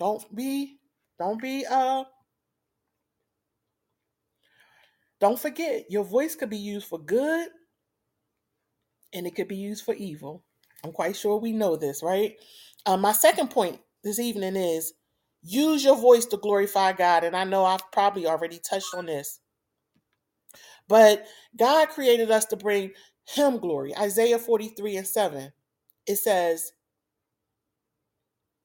[0.00, 0.78] don't be
[1.20, 2.04] don't be uh
[5.20, 7.48] don't forget your voice could be used for good
[9.12, 10.44] and it could be used for evil.
[10.82, 12.36] I'm quite sure we know this right?
[12.86, 14.94] Uh, my second point this evening is
[15.42, 19.40] use your voice to glorify god and i know i've probably already touched on this.
[20.88, 21.26] But
[21.58, 22.92] god created us to bring
[23.26, 23.96] him glory.
[23.96, 25.52] Isaiah 43 and 7
[26.06, 26.72] it says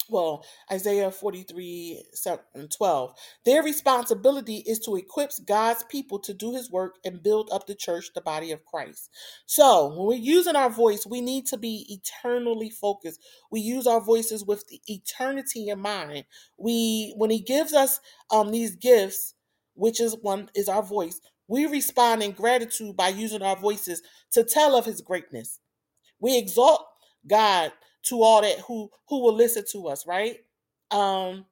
[0.10, 3.14] well, Isaiah 43 7 and 12.
[3.46, 7.76] Their responsibility is to equip God's people to do his work and build up the
[7.76, 9.10] church, the body of Christ.
[9.46, 13.22] So, when we're using our voice, we need to be eternally focused.
[13.52, 16.26] We use our voices with the eternity in mind.
[16.58, 18.00] We when he gives us
[18.32, 19.34] um these gifts,
[19.76, 24.44] which is one is our voice, we respond in gratitude by using our voices to
[24.44, 25.60] tell of his greatness.
[26.20, 26.86] We exalt
[27.28, 27.72] God
[28.06, 30.38] to all that who who will listen to us, right?
[30.92, 31.46] Um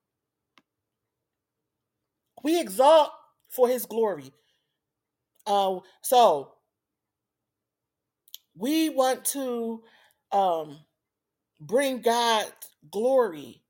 [2.43, 3.11] we exalt
[3.49, 4.31] for his glory.
[5.47, 6.53] Uh, so
[8.57, 9.83] we want to
[10.31, 10.79] um
[11.59, 12.45] bring God
[12.91, 13.61] glory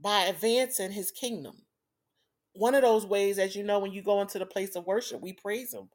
[0.00, 1.56] by advancing his kingdom.
[2.54, 5.20] One of those ways, as you know, when you go into the place of worship,
[5.20, 5.88] we praise him.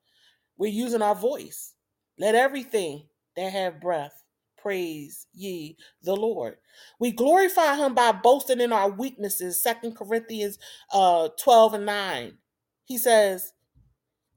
[0.58, 1.74] We're using our voice.
[2.18, 3.04] Let everything
[3.36, 4.24] that have breath
[4.62, 6.58] praise ye the Lord.
[7.00, 9.62] We glorify him by boasting in our weaknesses.
[9.62, 10.60] Second Corinthians
[10.94, 12.38] uh, 12 and 9.
[12.86, 13.54] He says,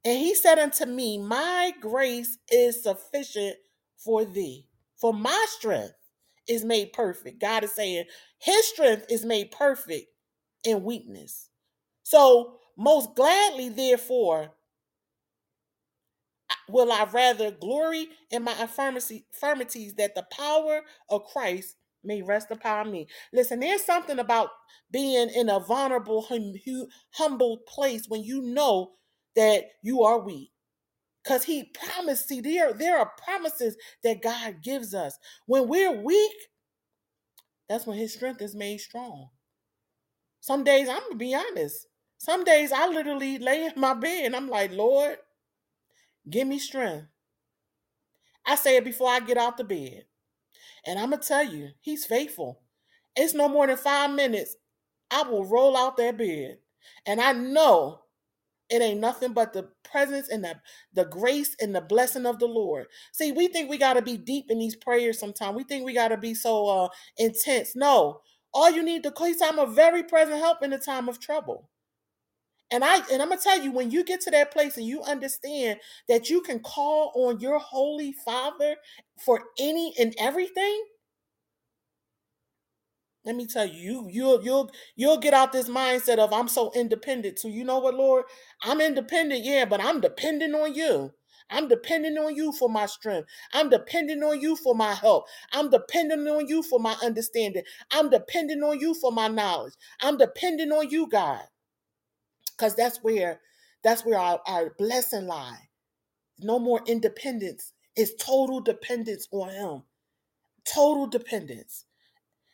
[0.05, 3.57] And he said unto me, My grace is sufficient
[3.97, 5.95] for thee, for my strength
[6.49, 7.41] is made perfect.
[7.41, 8.05] God is saying,
[8.39, 10.09] His strength is made perfect
[10.65, 11.49] in weakness.
[12.03, 14.53] So, most gladly, therefore,
[16.69, 22.91] will I rather glory in my infirmities that the power of Christ may rest upon
[22.91, 23.07] me.
[23.33, 24.51] Listen, there's something about
[24.91, 26.55] being in a vulnerable, hum,
[27.13, 28.93] humble place when you know
[29.37, 30.51] that you are weak.
[31.23, 35.19] Because he promised, see, there, there are promises that God gives us.
[35.47, 36.33] When we're weak,
[37.69, 39.29] that's when his strength is made strong.
[40.41, 41.87] Some days, I'm going to be honest.
[42.19, 45.17] Some days I literally lay in my bed and I'm like, Lord,
[46.29, 47.07] give me strength.
[48.47, 50.05] I say it before I get out the bed.
[50.87, 52.61] And I'm going to tell you, he's faithful.
[53.15, 54.57] It's no more than five minutes.
[55.11, 56.59] I will roll out that bed.
[57.07, 58.01] And I know
[58.71, 60.57] it ain't nothing but the presence and the,
[60.95, 62.87] the grace and the blessing of the Lord.
[63.13, 65.57] See, we think we got to be deep in these prayers sometimes.
[65.57, 67.77] We think we got to be so uh, intense.
[67.77, 68.23] No.
[68.55, 71.69] All you need to call, I'm a very present help in the time of trouble.
[72.71, 75.03] And I and I'm gonna tell you, when you get to that place and you
[75.03, 78.77] understand that you can call on your holy father
[79.25, 80.85] for any and everything,
[83.25, 86.73] let me tell you, you you'll you'll you'll get out this mindset of I'm so
[86.75, 87.39] independent.
[87.39, 88.25] So you know what, Lord?
[88.63, 91.13] I'm independent, yeah, but I'm dependent on you.
[91.51, 93.29] I'm depending on you for my strength.
[93.53, 95.27] I'm depending on you for my help.
[95.53, 97.65] I'm depending on you for my understanding.
[97.93, 99.75] I'm depending on you for my knowledge.
[100.01, 101.43] I'm depending on you, God
[102.57, 103.41] because that's where
[103.85, 105.59] that's where our, our blessing lie
[106.41, 109.83] no more independence it's total dependence on him
[110.67, 111.85] total dependence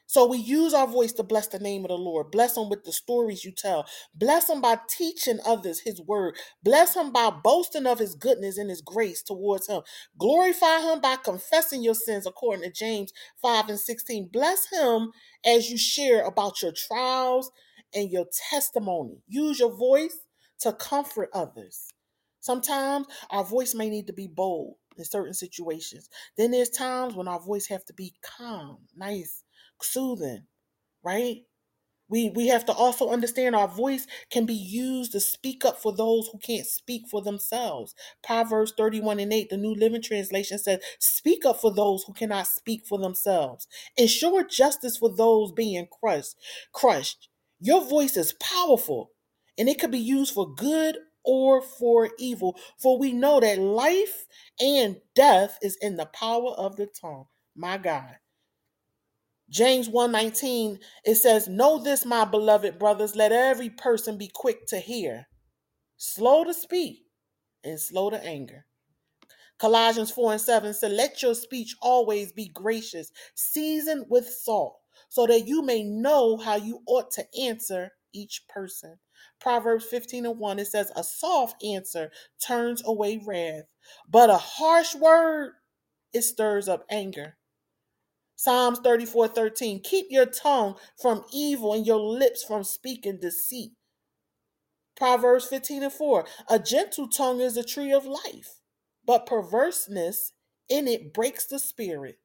[0.06, 2.30] so we use our voice to bless the name of the Lord.
[2.30, 3.86] Bless him with the stories you tell.
[4.14, 6.36] Bless him by teaching others his word.
[6.62, 9.82] Bless him by boasting of his goodness and his grace towards him.
[10.18, 14.30] Glorify him by confessing your sins according to James 5 and 16.
[14.32, 15.12] Bless him
[15.44, 17.50] as you share about your trials
[17.94, 19.22] and your testimony.
[19.28, 20.18] Use your voice
[20.60, 21.88] to comfort others.
[22.40, 26.08] Sometimes our voice may need to be bold in certain situations.
[26.36, 29.44] Then there's times when our voice have to be calm, nice,
[29.80, 30.44] soothing,
[31.04, 31.38] right?
[32.08, 35.94] We we have to also understand our voice can be used to speak up for
[35.94, 37.94] those who can't speak for themselves.
[38.24, 42.46] Proverbs 31 and 8, the New Living Translation says, Speak up for those who cannot
[42.46, 43.68] speak for themselves.
[43.98, 46.36] Ensure justice for those being crushed.
[46.72, 47.27] Crushed.
[47.60, 49.12] Your voice is powerful
[49.58, 52.56] and it could be used for good or for evil.
[52.78, 54.26] For we know that life
[54.60, 57.26] and death is in the power of the tongue.
[57.56, 58.16] My God.
[59.50, 64.78] James 1:19 it says, "Know this, my beloved brothers, let every person be quick to
[64.80, 65.28] hear,
[65.98, 67.06] slow to speak,
[67.64, 68.66] and slow to anger."
[69.58, 75.26] Colossians 4 and 7 said, Let your speech always be gracious, seasoned with salt, so
[75.26, 78.98] that you may know how you ought to answer each person.
[79.40, 82.10] Proverbs 15 and 1, it says, A soft answer
[82.44, 83.64] turns away wrath,
[84.08, 85.52] but a harsh word,
[86.12, 87.36] it stirs up anger.
[88.36, 93.72] Psalms 34 13, keep your tongue from evil and your lips from speaking deceit.
[94.96, 98.60] Proverbs 15 and 4, a gentle tongue is a tree of life,
[99.04, 100.32] but perverseness
[100.68, 102.18] in it breaks the spirit.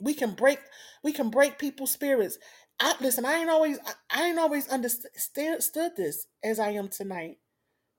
[0.00, 0.60] We can break
[1.04, 2.38] we can break people's spirits.
[2.80, 7.38] I listen, I ain't always I, I ain't always understood this as I am tonight,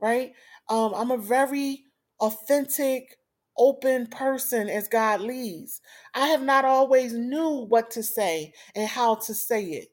[0.01, 0.33] right?
[0.69, 1.85] Um, I'm a very
[2.21, 3.17] authentic,
[3.57, 5.81] open person as God leads.
[6.15, 9.89] I have not always knew what to say and how to say it.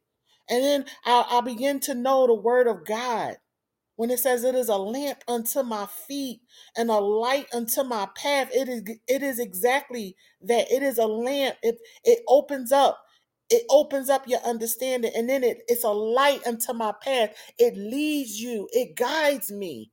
[0.51, 3.37] And then I, I begin to know the word of God
[3.97, 6.41] when it says it is a lamp unto my feet
[6.77, 10.73] and a light unto my path it is it is exactly that.
[10.73, 11.57] It is a lamp.
[11.63, 13.03] It it opens up.
[13.51, 17.31] It opens up your understanding and then it, it's a light unto my path.
[17.59, 18.69] It leads you.
[18.73, 19.93] It guides me.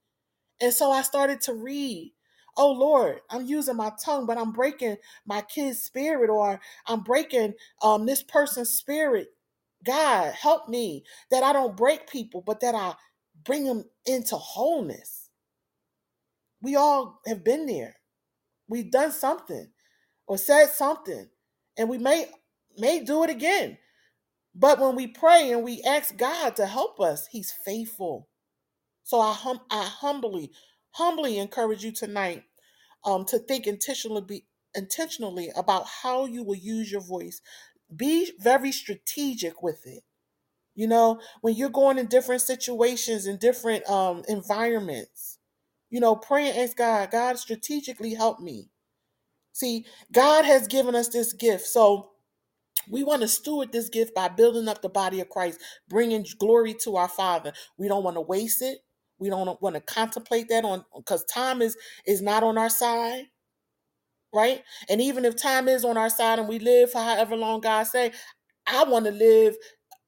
[0.62, 2.14] And so i started to read
[2.58, 4.98] oh lord i'm using my tongue but i'm breaking
[5.28, 9.30] my kid's spirit or i'm breaking um this person's spirit.
[9.86, 12.96] God help me that i don't break people but that i
[13.46, 15.30] bring them into wholeness.
[16.62, 17.98] We all have been there.
[18.70, 19.70] We've done something
[20.28, 21.30] or said something,
[21.78, 22.28] and we may
[22.78, 23.78] may do it again.
[24.56, 28.30] But when we pray and we ask God to help us, He's faithful.
[29.04, 30.52] So I hum I humbly,
[30.92, 32.44] humbly encourage you tonight
[33.06, 37.42] um, to think intentionally, be, intentionally about how you will use your voice.
[37.96, 40.04] Be very strategic with it.
[40.76, 45.40] You know, when you're going in different situations in different um environments,
[45.90, 48.70] you know, pray and ask God, God strategically help me.
[49.54, 51.68] See, God has given us this gift.
[51.68, 52.12] So
[52.90, 55.60] we want to steward this gift by building up the body of Christ,
[55.90, 57.54] bringing glory to our Father.
[57.78, 58.80] We don't want to waste it.
[59.20, 63.26] We don't want to contemplate that on because time is is not on our side,
[64.34, 64.64] right?
[64.90, 67.84] And even if time is on our side and we live for however long God
[67.86, 68.12] say,
[68.68, 69.56] I want to live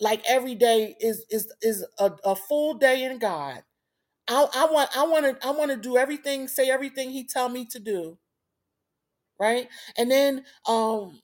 [0.03, 3.63] like every day is is is a, a full day in God.
[4.27, 7.49] I, I want I want to I want to do everything, say everything He tell
[7.49, 8.17] me to do,
[9.39, 9.67] right?
[9.97, 11.19] And then um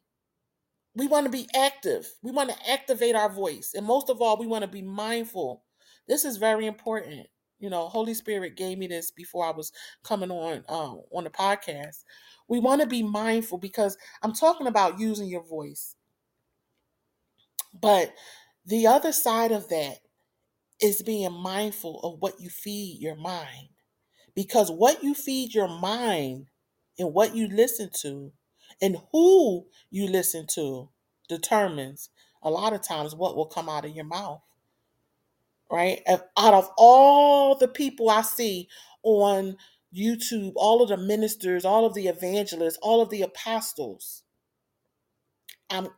[0.96, 2.08] we want to be active.
[2.24, 3.74] We want to activate our voice.
[3.76, 5.64] And most of all, we want to be mindful.
[6.08, 7.28] This is very important.
[7.60, 9.72] You know, Holy Spirit gave me this before I was
[10.04, 12.04] coming on um, on the podcast.
[12.50, 15.96] We want to be mindful because I'm talking about using your voice.
[17.80, 18.14] But
[18.66, 20.00] the other side of that
[20.82, 23.70] is being mindful of what you feed your mind.
[24.36, 26.48] Because what you feed your mind
[26.98, 28.32] and what you listen to
[28.82, 30.90] and who you listen to
[31.28, 32.10] determines
[32.42, 34.42] a lot of times what will come out of your mouth.
[35.72, 36.02] Right?
[36.08, 38.70] Out of all the people I see
[39.04, 39.58] on
[39.96, 44.24] YouTube, all of the ministers, all of the evangelists, all of the apostles,
[45.70, 45.90] I'm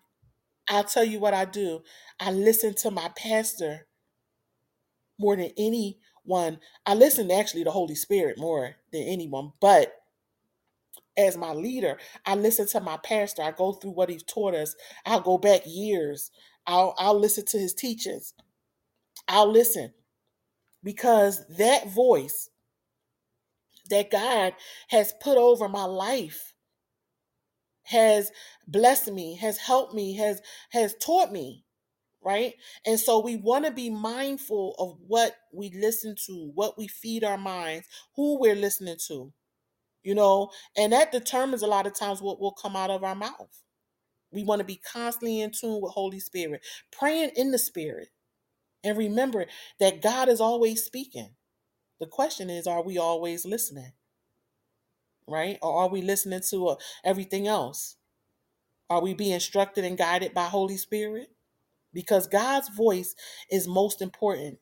[0.70, 1.82] I'll tell you what I do.
[2.22, 3.88] I listen to my pastor
[5.20, 6.60] more than anyone.
[6.86, 9.96] I listen to actually the Holy Spirit more than anyone, but
[11.18, 13.44] as my leader, I listen to my pastor.
[13.44, 14.76] I go through what he's taught us.
[15.06, 16.32] I'll go back years.
[16.68, 18.34] I'll I'll listen to his teachings.
[19.28, 19.94] I'll listen
[20.84, 22.50] because that voice
[23.90, 24.54] that God
[24.90, 26.54] has put over my life
[27.86, 28.32] has
[28.68, 30.42] blessed me, has helped me, has
[30.72, 31.66] has taught me,
[32.24, 32.54] right?
[32.86, 37.24] And so we want to be mindful of what we listen to, what we feed
[37.24, 39.32] our minds, who we're listening to
[40.04, 43.16] you know, and that determines a lot of times what will come out of our
[43.16, 43.64] mouth.
[44.32, 48.10] We want to be constantly in tune with Holy Spirit, praying in the Spirit,
[48.84, 49.46] and remember
[49.80, 51.32] that God is always speaking.
[52.00, 53.94] The question is, are we always listening?
[55.28, 55.58] Right?
[55.62, 57.98] Or are we listening to uh, everything else?
[58.90, 61.30] Are we being instructed and guided by Holy Spirit?
[61.94, 63.16] Because God's voice
[63.52, 64.60] is most important.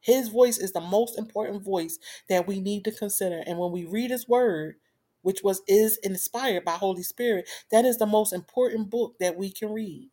[0.00, 3.42] His voice is the most important voice that we need to consider.
[3.46, 4.76] And when we read his word,
[5.22, 9.50] which was is inspired by Holy Spirit, that is the most important book that we
[9.52, 10.10] can read.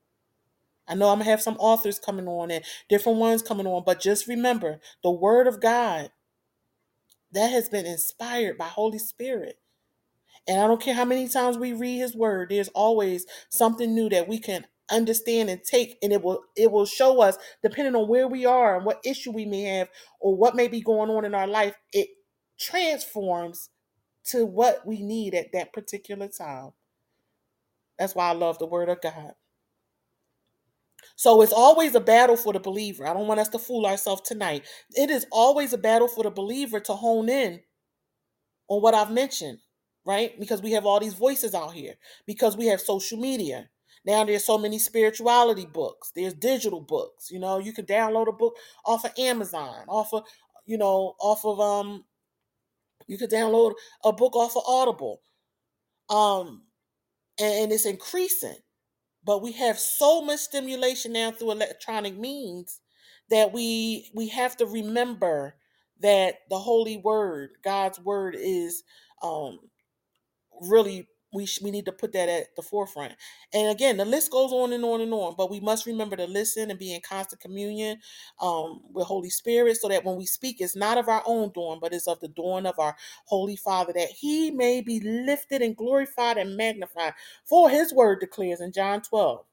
[0.88, 4.02] I know I'm gonna have some authors coming on and different ones coming on, but
[4.02, 6.12] just remember the word of God
[7.32, 9.60] that has been inspired by Holy Spirit.
[10.48, 14.10] And I don't care how many times we read his word, there's always something new
[14.10, 18.08] that we can understand and take and it will it will show us depending on
[18.08, 21.26] where we are and what issue we may have or what may be going on
[21.26, 22.10] in our life it
[22.60, 23.70] transforms
[24.24, 26.72] to what we need at that particular time.
[28.00, 29.34] That's why i love the word of god.
[31.16, 33.08] So it's always a battle for the believer.
[33.08, 34.66] I don't want us to fool ourselves tonight.
[34.96, 37.62] It is always a battle for the believer to hone in
[38.70, 39.60] on what i've mentioned
[40.06, 40.40] right?
[40.40, 43.70] Because we have all these voices out here because we have social media
[44.08, 46.14] now there's so many spirituality books.
[46.16, 47.30] There's digital books.
[47.32, 48.56] You know, you can download a book
[48.86, 50.24] off of Amazon, off of,
[50.66, 52.06] you know, off of um
[53.08, 53.74] you could download
[54.06, 55.22] a book off of Audible.
[56.10, 56.64] Um
[57.40, 58.58] and it's increasing.
[59.26, 62.82] But we have so much stimulation now through electronic means
[63.30, 65.56] that we we have to remember
[66.02, 68.84] that the holy word, God's word is
[69.24, 69.60] um
[70.62, 73.14] really we sh- we need to put that at the forefront.
[73.54, 76.26] And again, the list goes on and on and on, but we must remember to
[76.26, 78.00] listen and be in constant communion
[78.42, 81.80] um, with Holy Spirit, so that when we speak, it's not of our own doing,
[81.82, 85.76] but it's of the doing of our Holy Father, that He may be lifted and
[85.76, 87.14] glorified and magnified.
[87.46, 89.46] For His word declares in John 12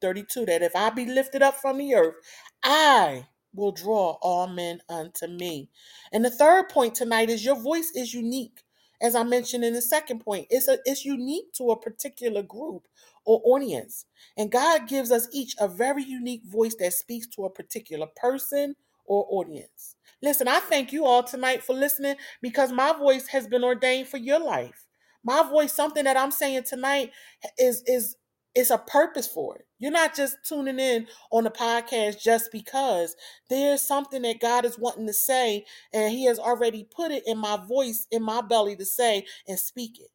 [0.00, 2.14] 32 that if I be lifted up from the earth,
[2.62, 5.68] I will draw all men unto me.
[6.12, 8.64] And the third point tonight is your voice is unique
[9.04, 12.88] as I mentioned in the second point, it's a, it's unique to a particular group
[13.26, 14.06] or audience.
[14.38, 18.76] And God gives us each a very unique voice that speaks to a particular person
[19.06, 19.96] or audience.
[20.22, 24.18] Listen, I thank you all tonight for listening because my voice has been ordained for
[24.18, 24.86] your life.
[25.24, 27.12] My voice, something that I'm saying tonight
[27.58, 28.16] is is
[28.54, 29.66] it's a purpose for it.
[29.78, 33.16] You're not just tuning in on the podcast just because
[33.50, 37.38] there's something that God is wanting to say, and He has already put it in
[37.38, 40.08] my voice, in my belly to say and speak it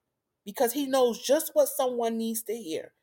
[0.46, 2.94] because he knows just what someone needs to hear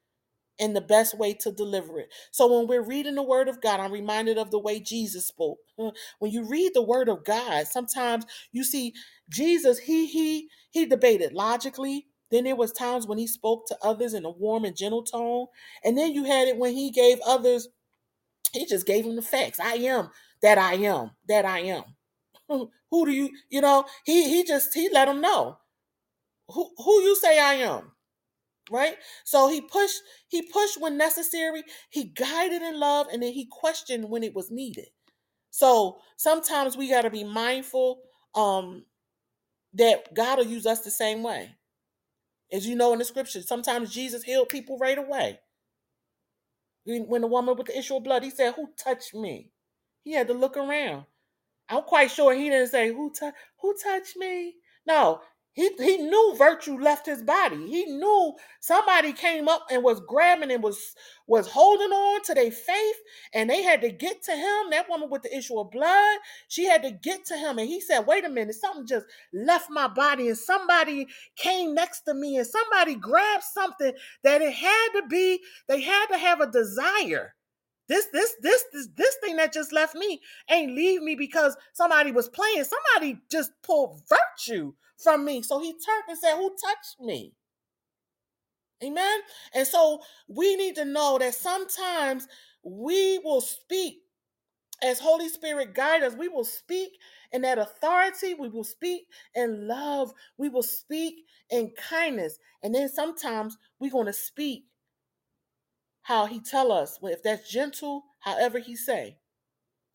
[0.61, 2.09] and the best way to deliver it.
[2.33, 5.59] So when we're reading the word of God, I'm reminded of the way Jesus spoke.
[6.21, 8.95] When you read the word of God, sometimes you see
[9.31, 12.07] Jesus, he he he debated logically.
[12.37, 15.47] Then there was times when he spoke to others in a warm and gentle tone.
[15.83, 17.69] And then you had it when he gave others,
[18.53, 19.59] he just gave them the facts.
[19.59, 20.11] I am
[20.43, 21.85] that I am, that I am.
[22.51, 25.57] Who do you, you know, he he just he let them know.
[26.51, 27.93] Who who you say I am?
[28.71, 33.47] right so he pushed he pushed when necessary he guided in love and then he
[33.47, 34.89] questioned when it was needed
[35.51, 38.01] so sometimes we got to be mindful
[38.35, 38.85] um
[39.73, 41.55] that god will use us the same way
[42.53, 45.41] as you know in the scripture sometimes jesus healed people right away.
[46.85, 49.51] When the woman with the issue of blood he said who touched me?
[50.05, 51.05] He had to look around.
[51.69, 53.13] I'm quite sure he didn't say who,
[53.61, 54.55] who touched me?
[54.87, 55.21] No
[55.57, 57.57] he, he knew virtue left his body.
[57.67, 60.95] He knew somebody came up and was grabbing and was
[61.27, 62.97] was holding on to their faith,
[63.33, 64.71] and they had to get to him.
[64.71, 67.81] That woman with the issue of blood, she had to get to him, and he
[67.81, 72.37] said, "Wait a minute, something just left my body, and somebody came next to me,
[72.37, 73.95] and somebody grabbed something
[74.25, 75.41] that it had to be.
[75.69, 77.35] They had to have a desire."
[77.89, 82.13] This, this, this, this, this thing that just left me ain't leave me because somebody
[82.13, 82.65] was playing.
[82.65, 85.43] Somebody just pulled virtue from me.
[85.43, 87.35] So he turned and said, Who touched me?
[88.85, 89.21] Amen.
[89.55, 92.29] And so we need to know that sometimes
[92.65, 94.01] we will speak
[94.83, 96.15] as Holy Spirit guide us.
[96.15, 96.91] We will speak
[97.33, 98.35] in that authority.
[98.35, 99.03] We will speak
[99.35, 100.13] in love.
[100.39, 102.39] We will speak in kindness.
[102.63, 104.65] And then sometimes we're going to speak
[106.03, 109.19] how he tell us if that's gentle however he say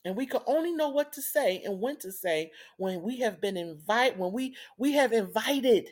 [0.04, 3.40] and we can only know what to say and when to say when we have
[3.42, 5.90] been invited when we we have invited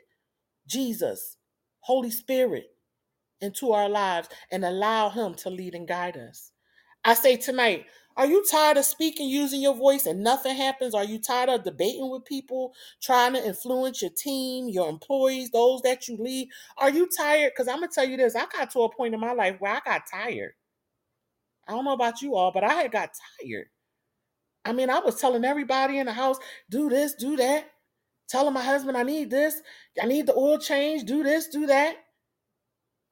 [0.68, 1.38] jesus
[1.82, 2.72] holy spirit
[3.42, 6.52] into our lives and allow him to lead and guide us.
[7.04, 7.86] I say tonight
[8.18, 10.94] are you tired of speaking using your voice and nothing happens?
[10.94, 15.82] Are you tired of debating with people trying to influence your team your employees those
[15.84, 16.50] that you lead?
[16.78, 17.54] Are you tired?
[17.54, 19.74] Because i'm gonna tell you this i got to a point in my life where
[19.74, 20.54] i got tired.
[21.68, 23.68] I don't know about you all but i had got tired
[24.66, 26.38] I mean, I was telling everybody in the house,
[26.70, 27.66] do this, do that.
[28.30, 29.62] Telling my husband, I need this,
[30.02, 31.96] I need the oil change, do this, do that.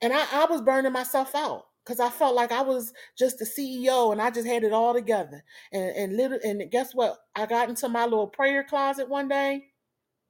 [0.01, 3.45] And I, I was burning myself out because I felt like I was just the
[3.45, 5.43] CEO and I just had it all together.
[5.71, 7.17] And and little and guess what?
[7.35, 9.65] I got into my little prayer closet one day.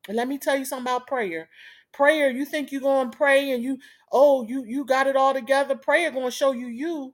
[0.07, 1.49] And let me tell you something about prayer.
[1.93, 3.79] Prayer, you think you're going to pray and you,
[4.11, 5.75] oh, you you got it all together.
[5.75, 7.13] Prayer going to show you you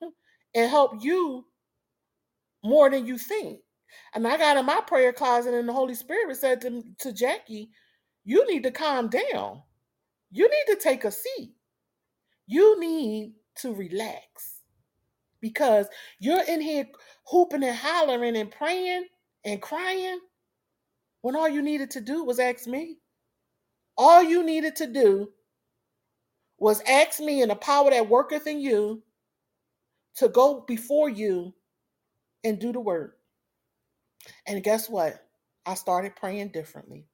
[0.54, 1.46] and help you
[2.64, 3.60] more than you think.
[4.14, 7.70] And I got in my prayer closet, and the Holy Spirit said to, to Jackie,
[8.24, 9.62] You need to calm down.
[10.30, 11.54] You need to take a seat.
[12.46, 14.60] You need to relax
[15.40, 15.86] because
[16.18, 16.86] you're in here
[17.26, 19.06] hooping and hollering and praying
[19.44, 20.20] and crying
[21.22, 22.98] when all you needed to do was ask me.
[23.96, 25.30] All you needed to do
[26.58, 29.02] was ask me and the power that worketh in you
[30.16, 31.54] to go before you
[32.44, 33.16] and do the work.
[34.46, 35.26] And guess what?
[35.66, 37.06] I started praying differently.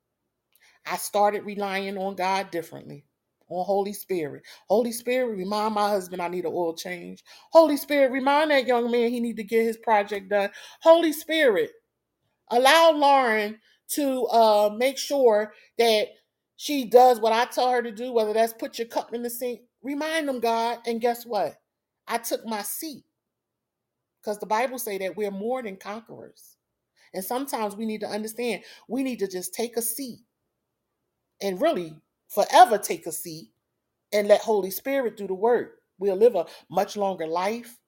[0.87, 3.05] I started relying on God differently,
[3.49, 4.45] on Holy Spirit.
[4.69, 7.23] Holy Spirit, remind my husband I need an oil change.
[7.53, 10.51] Holy Spirit, remind that young man he need to get his project done.
[10.83, 11.71] Holy Spirit,
[12.51, 13.59] allow Lauren
[13.91, 16.09] to uh, make sure that
[16.57, 19.31] she does what I tell her to do, whether that's put your cup in the
[19.31, 19.61] sink.
[19.83, 20.79] Remind them, God.
[20.87, 21.57] And guess what?
[22.09, 23.05] I took my seat
[24.27, 26.57] because the Bible say that we're more than conquerors.
[27.15, 30.19] And sometimes we need to understand we need to just take a seat
[31.41, 31.95] and really
[32.29, 33.51] forever take a seat
[34.13, 35.77] and let Holy Spirit do the work.
[35.99, 37.79] We'll live a much longer life.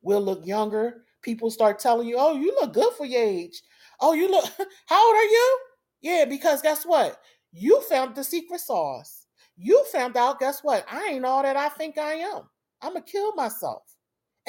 [0.00, 1.02] We'll look younger.
[1.22, 3.60] People start telling you, oh, you look good for your age.
[4.00, 4.44] Oh, you look,
[4.86, 5.58] how old are you?
[6.00, 7.18] Yeah, because guess what?
[7.50, 9.26] You found the secret sauce.
[9.56, 10.86] You found out, guess what?
[10.88, 12.42] I ain't all that I think I am.
[12.80, 13.82] I'm going to kill myself.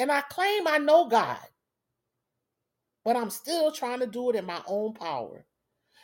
[0.00, 1.38] And I claim I know God,
[3.04, 5.46] but I'm still trying to do it in my own power.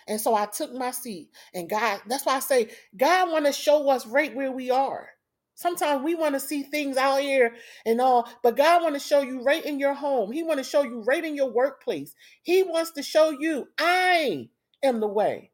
[0.09, 1.31] And so I took my seat.
[1.55, 5.09] And God, that's why I say, God want to show us right where we are.
[5.57, 7.55] Sometimes we want to see things out here
[7.87, 10.31] and all, but God want to show you right in your home.
[10.33, 12.15] He want to show you right in your workplace.
[12.43, 14.51] He wants to show you, I
[14.83, 15.53] am the way,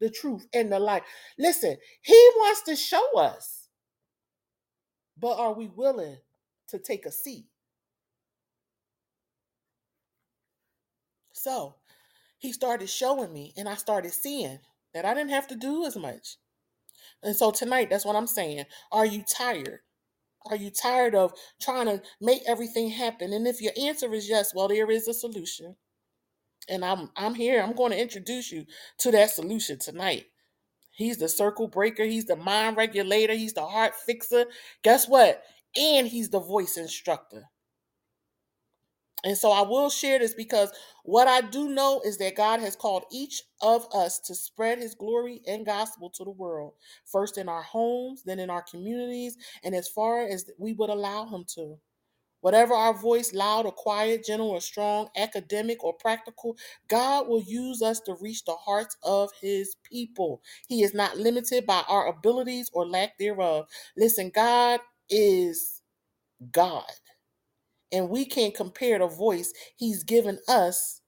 [0.00, 1.02] the truth, and the life.
[1.38, 3.68] Listen, he wants to show us.
[5.20, 6.16] But are we willing
[6.70, 7.51] to take a seat?
[11.42, 11.74] So
[12.38, 14.60] he started showing me, and I started seeing
[14.94, 16.36] that I didn't have to do as much.
[17.20, 18.64] And so tonight, that's what I'm saying.
[18.92, 19.80] Are you tired?
[20.46, 23.32] Are you tired of trying to make everything happen?
[23.32, 25.74] And if your answer is yes, well, there is a solution.
[26.68, 27.60] And I'm I'm here.
[27.60, 28.64] I'm going to introduce you
[28.98, 30.26] to that solution tonight.
[30.92, 34.44] He's the circle breaker, he's the mind regulator, he's the heart fixer.
[34.84, 35.42] Guess what?
[35.76, 37.48] And he's the voice instructor.
[39.24, 40.72] And so I will share this because
[41.04, 44.94] what I do know is that God has called each of us to spread his
[44.94, 46.74] glory and gospel to the world,
[47.06, 51.26] first in our homes, then in our communities, and as far as we would allow
[51.26, 51.78] him to.
[52.42, 56.56] Whatever our voice, loud or quiet, gentle or strong, academic or practical,
[56.88, 60.42] God will use us to reach the hearts of his people.
[60.68, 63.66] He is not limited by our abilities or lack thereof.
[63.96, 65.82] Listen, God is
[66.52, 66.84] God
[67.92, 71.02] and we can't compare the voice he's given us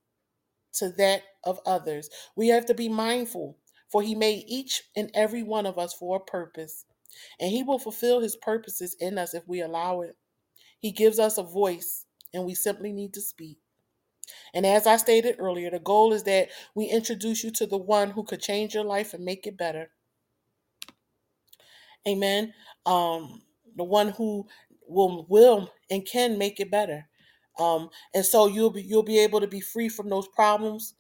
[0.75, 2.11] to that of others.
[2.37, 3.59] We have to be mindful,
[3.91, 6.85] for he made each and every one of us for a purpose,
[7.41, 10.17] and he will fulfill his purposes in us if we allow it.
[10.81, 13.59] He gives us a voice, and we simply need to speak.
[14.55, 18.11] And as I stated earlier, the goal is that we introduce you to the one
[18.11, 19.91] who could change your life and make it better.
[22.07, 22.53] Amen.
[22.87, 23.43] Um,
[23.77, 24.47] the one who
[24.89, 27.09] will will and can make it better.
[27.59, 30.95] Um, and so you'll be you'll be able to be free from those problems,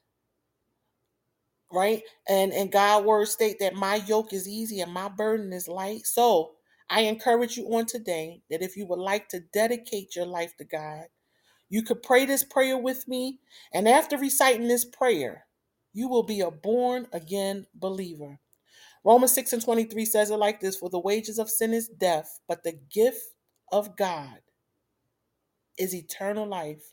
[1.72, 2.02] right?
[2.28, 6.06] And and God words state that my yoke is easy and my burden is light.
[6.06, 6.52] So
[6.90, 10.64] I encourage you on today that if you would like to dedicate your life to
[10.64, 11.04] God,
[11.70, 13.40] you could pray this prayer with me,
[13.74, 15.46] and after reciting this prayer,
[15.94, 18.38] you will be a born again believer.
[19.04, 22.40] Romans 6 and 23 says it like this For the wages of sin is death,
[22.48, 23.22] but the gift
[23.74, 24.38] of God
[25.78, 26.92] is eternal life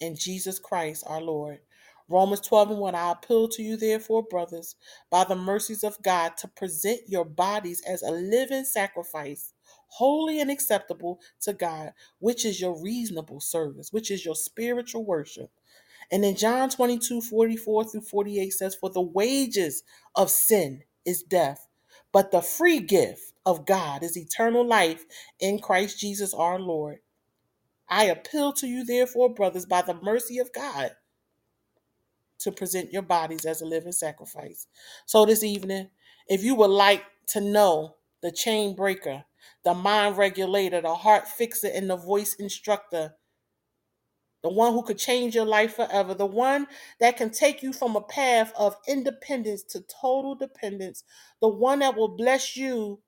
[0.00, 1.60] in Jesus Christ our Lord.
[2.08, 4.76] Romans 12 and 1 I appeal to you, therefore, brothers,
[5.10, 9.54] by the mercies of God, to present your bodies as a living sacrifice,
[9.88, 15.50] holy and acceptable to God, which is your reasonable service, which is your spiritual worship.
[16.12, 19.84] And in John 22 44 through 48 says, For the wages
[20.16, 21.68] of sin is death,
[22.12, 25.04] but the free gift of God is eternal life
[25.40, 26.98] in Christ Jesus our Lord.
[27.88, 30.92] I appeal to you, therefore, brothers, by the mercy of God,
[32.40, 34.66] to present your bodies as a living sacrifice.
[35.06, 35.90] So, this evening,
[36.28, 39.24] if you would like to know the chain breaker,
[39.64, 43.14] the mind regulator, the heart fixer, and the voice instructor,
[44.42, 46.66] the one who could change your life forever, the one
[47.00, 51.04] that can take you from a path of independence to total dependence,
[51.40, 53.00] the one that will bless you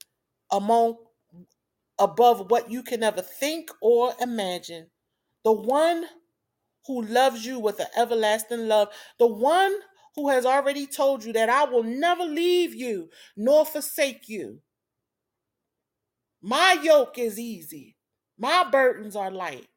[0.52, 0.98] among
[1.98, 4.88] above what you can ever think or imagine,
[5.44, 6.04] the one
[6.86, 8.88] who loves you with an everlasting love,
[9.18, 9.74] the one
[10.16, 14.60] who has already told you that I will never leave you nor forsake you.
[16.42, 17.96] My yoke is easy,
[18.38, 19.68] my burdens are light.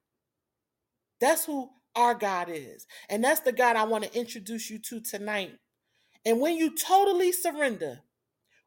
[1.21, 2.87] That's who our God is.
[3.09, 5.53] And that's the God I want to introduce you to tonight.
[6.25, 8.01] And when you totally surrender,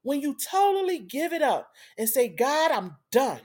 [0.03, 3.41] when you totally give it up and say, God, I'm done.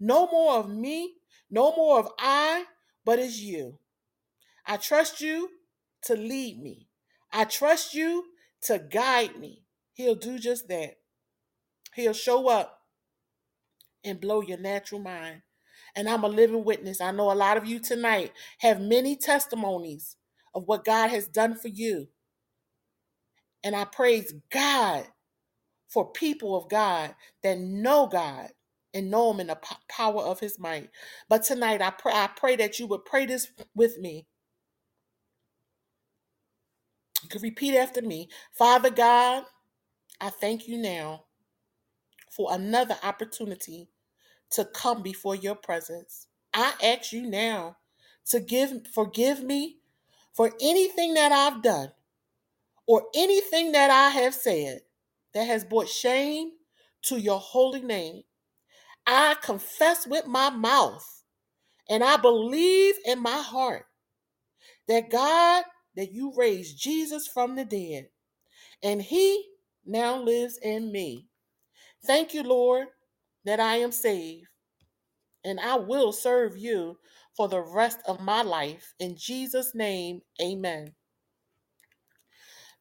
[0.00, 1.14] No more of me,
[1.50, 2.64] no more of I,
[3.04, 3.78] but it's you.
[4.66, 5.48] I trust you
[6.04, 6.88] to lead me.
[7.32, 8.24] I trust you
[8.62, 9.64] to guide me.
[9.94, 10.94] He'll do just that.
[11.94, 12.78] He'll show up
[14.04, 15.42] and blow your natural mind.
[15.96, 17.00] And I'm a living witness.
[17.00, 20.16] I know a lot of you tonight have many testimonies
[20.54, 22.08] of what God has done for you.
[23.64, 25.06] And I praise God
[25.88, 28.50] for people of God that know God
[28.94, 30.90] and know Him in the power of His might.
[31.28, 34.26] But tonight, I pray, I pray that you would pray this with me.
[37.22, 39.44] You repeat after me Father God,
[40.20, 41.24] I thank you now
[42.30, 43.90] for another opportunity
[44.52, 46.28] to come before your presence.
[46.54, 47.76] I ask you now
[48.30, 49.78] to give forgive me
[50.34, 51.92] for anything that I've done
[52.88, 54.82] or anything that I have said
[55.34, 56.52] that has brought shame
[57.04, 58.24] to your holy name.
[59.06, 61.06] I confess with my mouth
[61.90, 63.86] and I believe in my heart
[64.88, 65.64] that God,
[65.96, 68.08] that you raised Jesus from the dead
[68.82, 69.44] and he
[69.86, 71.28] now lives in me.
[72.06, 72.88] Thank you, Lord,
[73.44, 74.46] that I am saved
[75.44, 76.98] and I will serve you
[77.36, 78.94] for the rest of my life.
[79.00, 80.92] In Jesus' name, amen.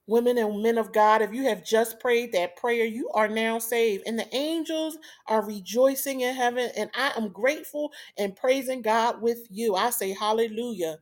[0.08, 3.60] Women and men of God, if you have just prayed that prayer, you are now
[3.60, 4.04] saved.
[4.08, 4.98] And the angels
[5.28, 6.72] are rejoicing in heaven.
[6.78, 9.76] And I am grateful and praising God with you.
[9.76, 11.00] I say hallelujah.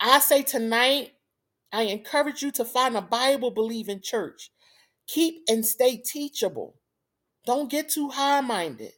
[0.00, 1.12] I say tonight,
[1.72, 4.50] I encourage you to find a Bible believing church
[5.08, 6.76] Keep and stay teachable.
[7.46, 8.92] Don't get too high minded.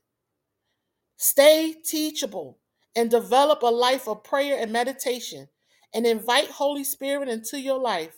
[1.19, 2.59] Stay teachable
[2.97, 5.49] and develop a life of prayer and meditation
[5.95, 8.17] and invite Holy Spirit into your life.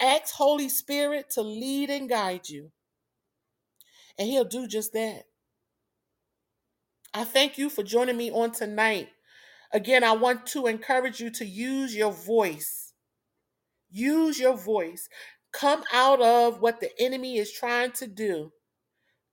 [0.00, 2.70] Ask Holy Spirit to lead and guide you.
[4.18, 5.24] And He'll do just that.
[7.12, 9.08] I thank you for joining me on tonight.
[9.72, 12.92] Again, I want to encourage you to use your voice.
[13.90, 15.08] Use your voice.
[15.52, 18.52] Come out of what the enemy is trying to do.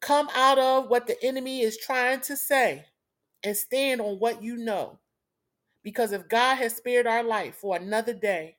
[0.02, 2.86] Come out of what the enemy is trying to say
[3.44, 5.00] and stand on what you know.
[5.84, 8.58] Because if God has spared our life for another day,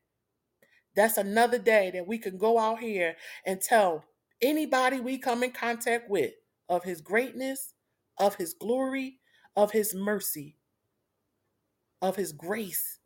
[0.94, 3.16] that's another day that we can go out here
[3.46, 4.04] and tell
[4.40, 6.32] anybody we come in contact with
[6.68, 7.74] of his greatness,
[8.18, 9.18] of his glory,
[9.56, 10.56] of his mercy,
[12.00, 12.98] of his grace.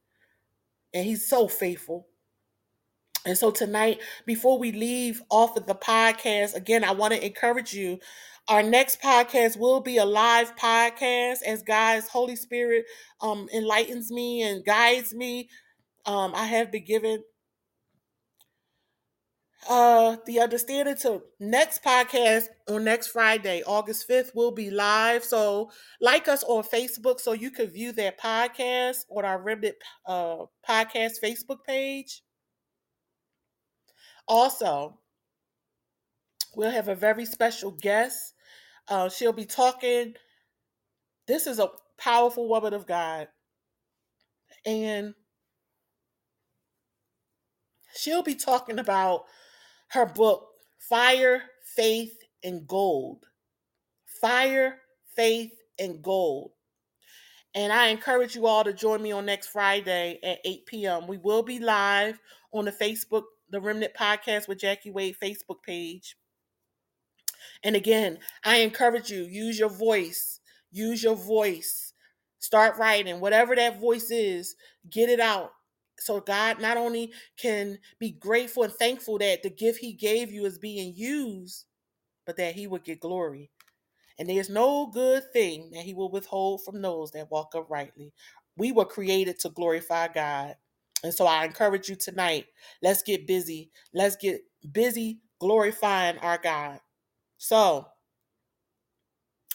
[0.95, 2.07] And he's so faithful.
[3.25, 7.75] And so tonight, before we leave off of the podcast, again, I want to encourage
[7.75, 7.99] you.
[8.49, 12.85] Our next podcast will be a live podcast as God's Holy Spirit
[13.21, 15.49] um, enlightens me and guides me.
[16.07, 17.25] Um, I have been given
[19.69, 25.25] uh the understanding to next podcast on next Friday, August 5th, will be live.
[25.25, 30.45] So like us on Facebook so you can view that podcast on our Remnant uh
[30.69, 32.23] podcast Facebook page.
[34.29, 34.99] Also,
[36.57, 38.35] we'll have a very special guest.
[38.89, 40.15] Uh, she'll be talking.
[41.27, 43.29] This is a powerful woman of God.
[44.65, 45.15] And
[47.95, 49.25] she'll be talking about
[49.89, 53.27] her book, Fire, Faith, and Gold.
[54.21, 54.79] Fire,
[55.15, 56.53] Faith, and Gold.
[57.55, 61.07] And I encourage you all to join me on next Friday at 8 p.m.
[61.07, 62.21] We will be live
[62.53, 66.17] on the Facebook, the Remnant Podcast with Jackie Wade Facebook page.
[67.63, 70.41] And again, I encourage you, use your voice.
[70.71, 71.95] Use your voice.
[72.39, 74.57] Start writing, whatever that voice is,
[74.91, 75.53] get it out.
[75.99, 80.45] So God not only can be grateful and thankful that the gift he gave you
[80.45, 81.65] is being used,
[82.27, 83.51] but that he would get glory.
[84.19, 88.13] And there's no good thing that he will withhold from those that walk uprightly.
[88.57, 90.57] We were created to glorify God.
[91.05, 92.47] And so I encourage you tonight,
[92.83, 93.71] let's get busy.
[93.93, 94.41] Let's get
[94.73, 96.81] busy glorifying our God.
[97.39, 97.87] So,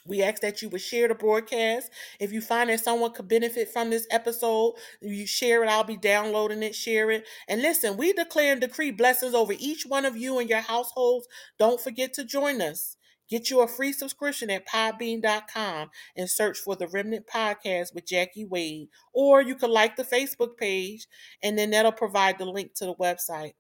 [0.06, 1.91] we ask that you would share the broadcast.
[2.20, 5.70] If you find that someone could benefit from this episode, you share it.
[5.70, 7.26] I'll be downloading it, share it.
[7.47, 11.28] And listen, we declare and decree blessings over each one of you and your households.
[11.60, 12.97] Don't forget to join us.
[13.30, 18.43] Get you a free subscription at podbean.com and search for the Remnant Podcast with Jackie
[18.43, 18.89] Wade.
[19.14, 21.08] Or you can like the Facebook page,
[21.41, 23.54] and then that'll provide the link to the website.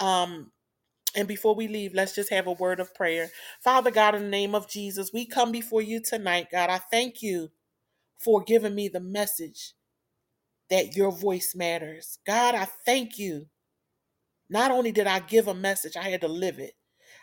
[0.00, 0.52] Um,
[1.14, 3.30] and before we leave, let's just have a word of prayer.
[3.62, 6.70] Father God, in the name of Jesus, we come before you tonight, God.
[6.70, 7.50] I thank you
[8.18, 9.74] for giving me the message
[10.70, 12.18] that your voice matters.
[12.26, 13.46] God, I thank you.
[14.50, 16.74] Not only did I give a message, I had to live it.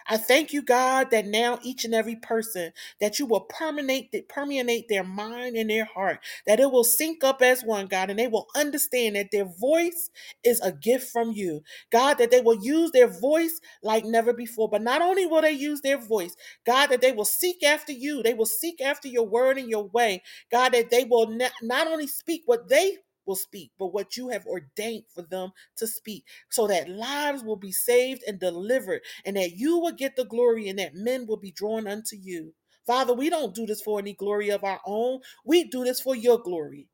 [0.08, 4.90] I thank you, God, that now each and every person that you will permeate, permeate
[4.90, 8.28] their mind and their heart, that it will sync up as one, God, and they
[8.28, 10.10] will understand that their voice
[10.44, 11.64] is a gift from you.
[11.92, 14.70] God, that they will use their voice like never before.
[14.70, 16.36] But not only will they use their voice,
[16.66, 19.86] God, that they will seek after you, they will seek after your word and your
[19.86, 20.24] way.
[20.52, 21.28] God, that they will
[21.62, 25.88] not only speak what they will speak, but what you have ordained for them to
[25.88, 30.26] speak, so that lives will be saved and delivered, and that you will get the
[30.26, 32.54] glory, and that men will be drawn unto you.
[32.88, 35.20] Father, we don't do this for any glory of our own.
[35.46, 36.88] We do this for your glory.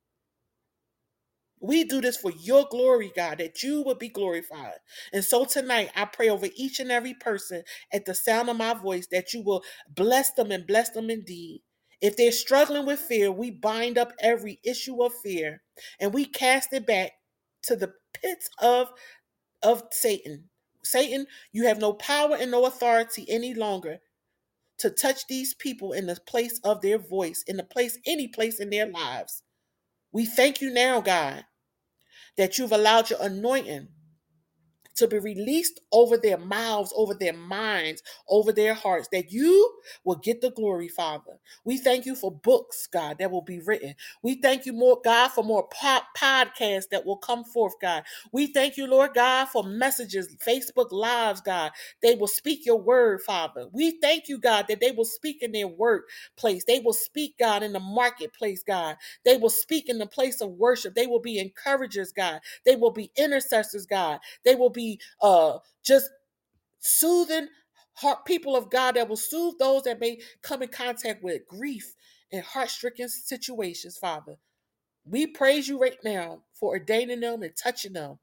[1.61, 4.75] We do this for your glory, God, that you would be glorified.
[5.13, 7.63] And so tonight, I pray over each and every person
[7.93, 11.63] at the sound of my voice that you will bless them and bless them indeed.
[12.01, 15.61] If they're struggling with fear, we bind up every issue of fear
[15.99, 17.11] and we cast it back
[17.63, 18.89] to the pits of,
[19.63, 20.49] of Satan.
[20.83, 23.99] Satan, you have no power and no authority any longer
[24.79, 28.59] to touch these people in the place of their voice, in the place, any place
[28.59, 29.43] in their lives.
[30.11, 31.45] We thank you now, God,
[32.37, 33.89] that you've allowed your anointing
[34.97, 39.73] to be released over their mouths, over their minds, over their hearts, that you
[40.05, 41.39] will get the glory, Father.
[41.65, 43.95] We thank you for books, God, that will be written.
[44.23, 48.03] We thank you, more God, for more podcasts that will come forth, God.
[48.33, 51.71] We thank you, Lord God, for messages, Facebook Lives, God.
[52.03, 53.67] They will speak your word, Father.
[53.71, 56.65] We thank you, God, that they will speak in their workplace.
[56.65, 58.97] They will speak, God, in the marketplace, God.
[59.25, 60.95] They will speak in the place of worship.
[60.95, 62.41] They will be encouragers, God.
[62.65, 64.19] They will be intercessors, God.
[64.45, 66.09] They will be uh, just
[66.79, 67.47] soothing
[67.95, 71.95] heart people of God that will soothe those that may come in contact with grief
[72.31, 74.37] and heart-stricken situations, Father.
[75.05, 78.19] We praise you right now for ordaining them and touching them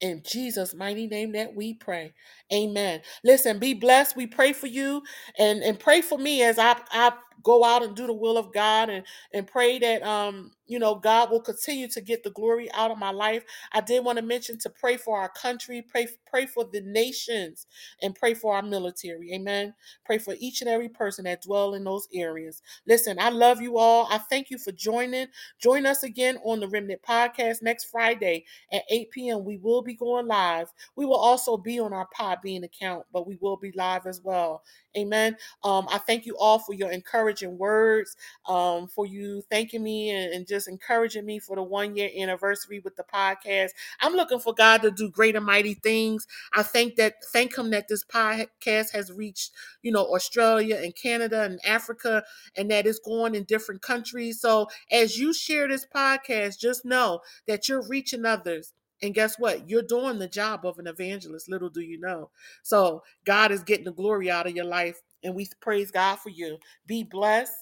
[0.00, 2.14] in Jesus' mighty name that we pray.
[2.52, 3.02] Amen.
[3.24, 4.16] Listen, be blessed.
[4.16, 5.02] We pray for you
[5.38, 7.12] and, and pray for me as I, I
[7.42, 10.94] go out and do the will of God and, and pray that um, you know,
[10.94, 13.42] God will continue to get the glory out of my life.
[13.72, 17.66] I did want to mention to pray for our country, pray, pray for the nations,
[18.02, 19.32] and pray for our military.
[19.32, 19.74] Amen.
[20.04, 22.62] Pray for each and every person that dwell in those areas.
[22.86, 24.06] Listen, I love you all.
[24.10, 25.28] I thank you for joining.
[25.58, 29.44] Join us again on the Remnant Podcast next Friday at 8 p.m.
[29.44, 30.70] We will be going live.
[30.96, 34.62] We will also be on our Podbean account, but we will be live as well.
[34.96, 35.36] Amen.
[35.62, 38.16] Um, I thank you all for your encouraging words,
[38.48, 42.80] um, for you thanking me and, and just encouraging me for the one year anniversary
[42.80, 43.70] with the podcast.
[44.00, 46.26] I'm looking for God to do great and mighty things.
[46.54, 51.42] I thank that thank him that this podcast has reached, you know, Australia and Canada
[51.42, 52.24] and Africa
[52.56, 54.40] and that it's going in different countries.
[54.40, 58.72] So as you share this podcast, just know that you're reaching others.
[59.02, 59.68] And guess what?
[59.68, 61.48] You're doing the job of an evangelist.
[61.48, 62.30] Little do you know.
[62.62, 65.00] So God is getting the glory out of your life.
[65.22, 66.58] And we praise God for you.
[66.86, 67.52] Be blessed.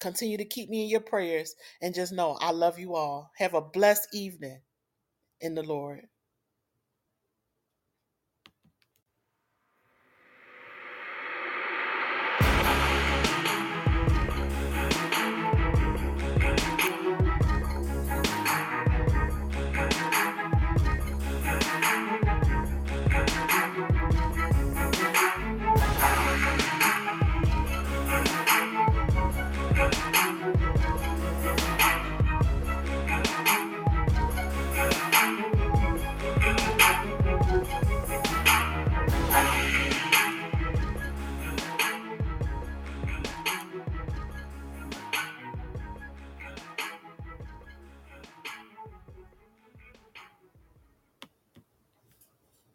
[0.00, 1.54] Continue to keep me in your prayers.
[1.82, 3.30] And just know I love you all.
[3.38, 4.60] Have a blessed evening
[5.40, 6.06] in the Lord.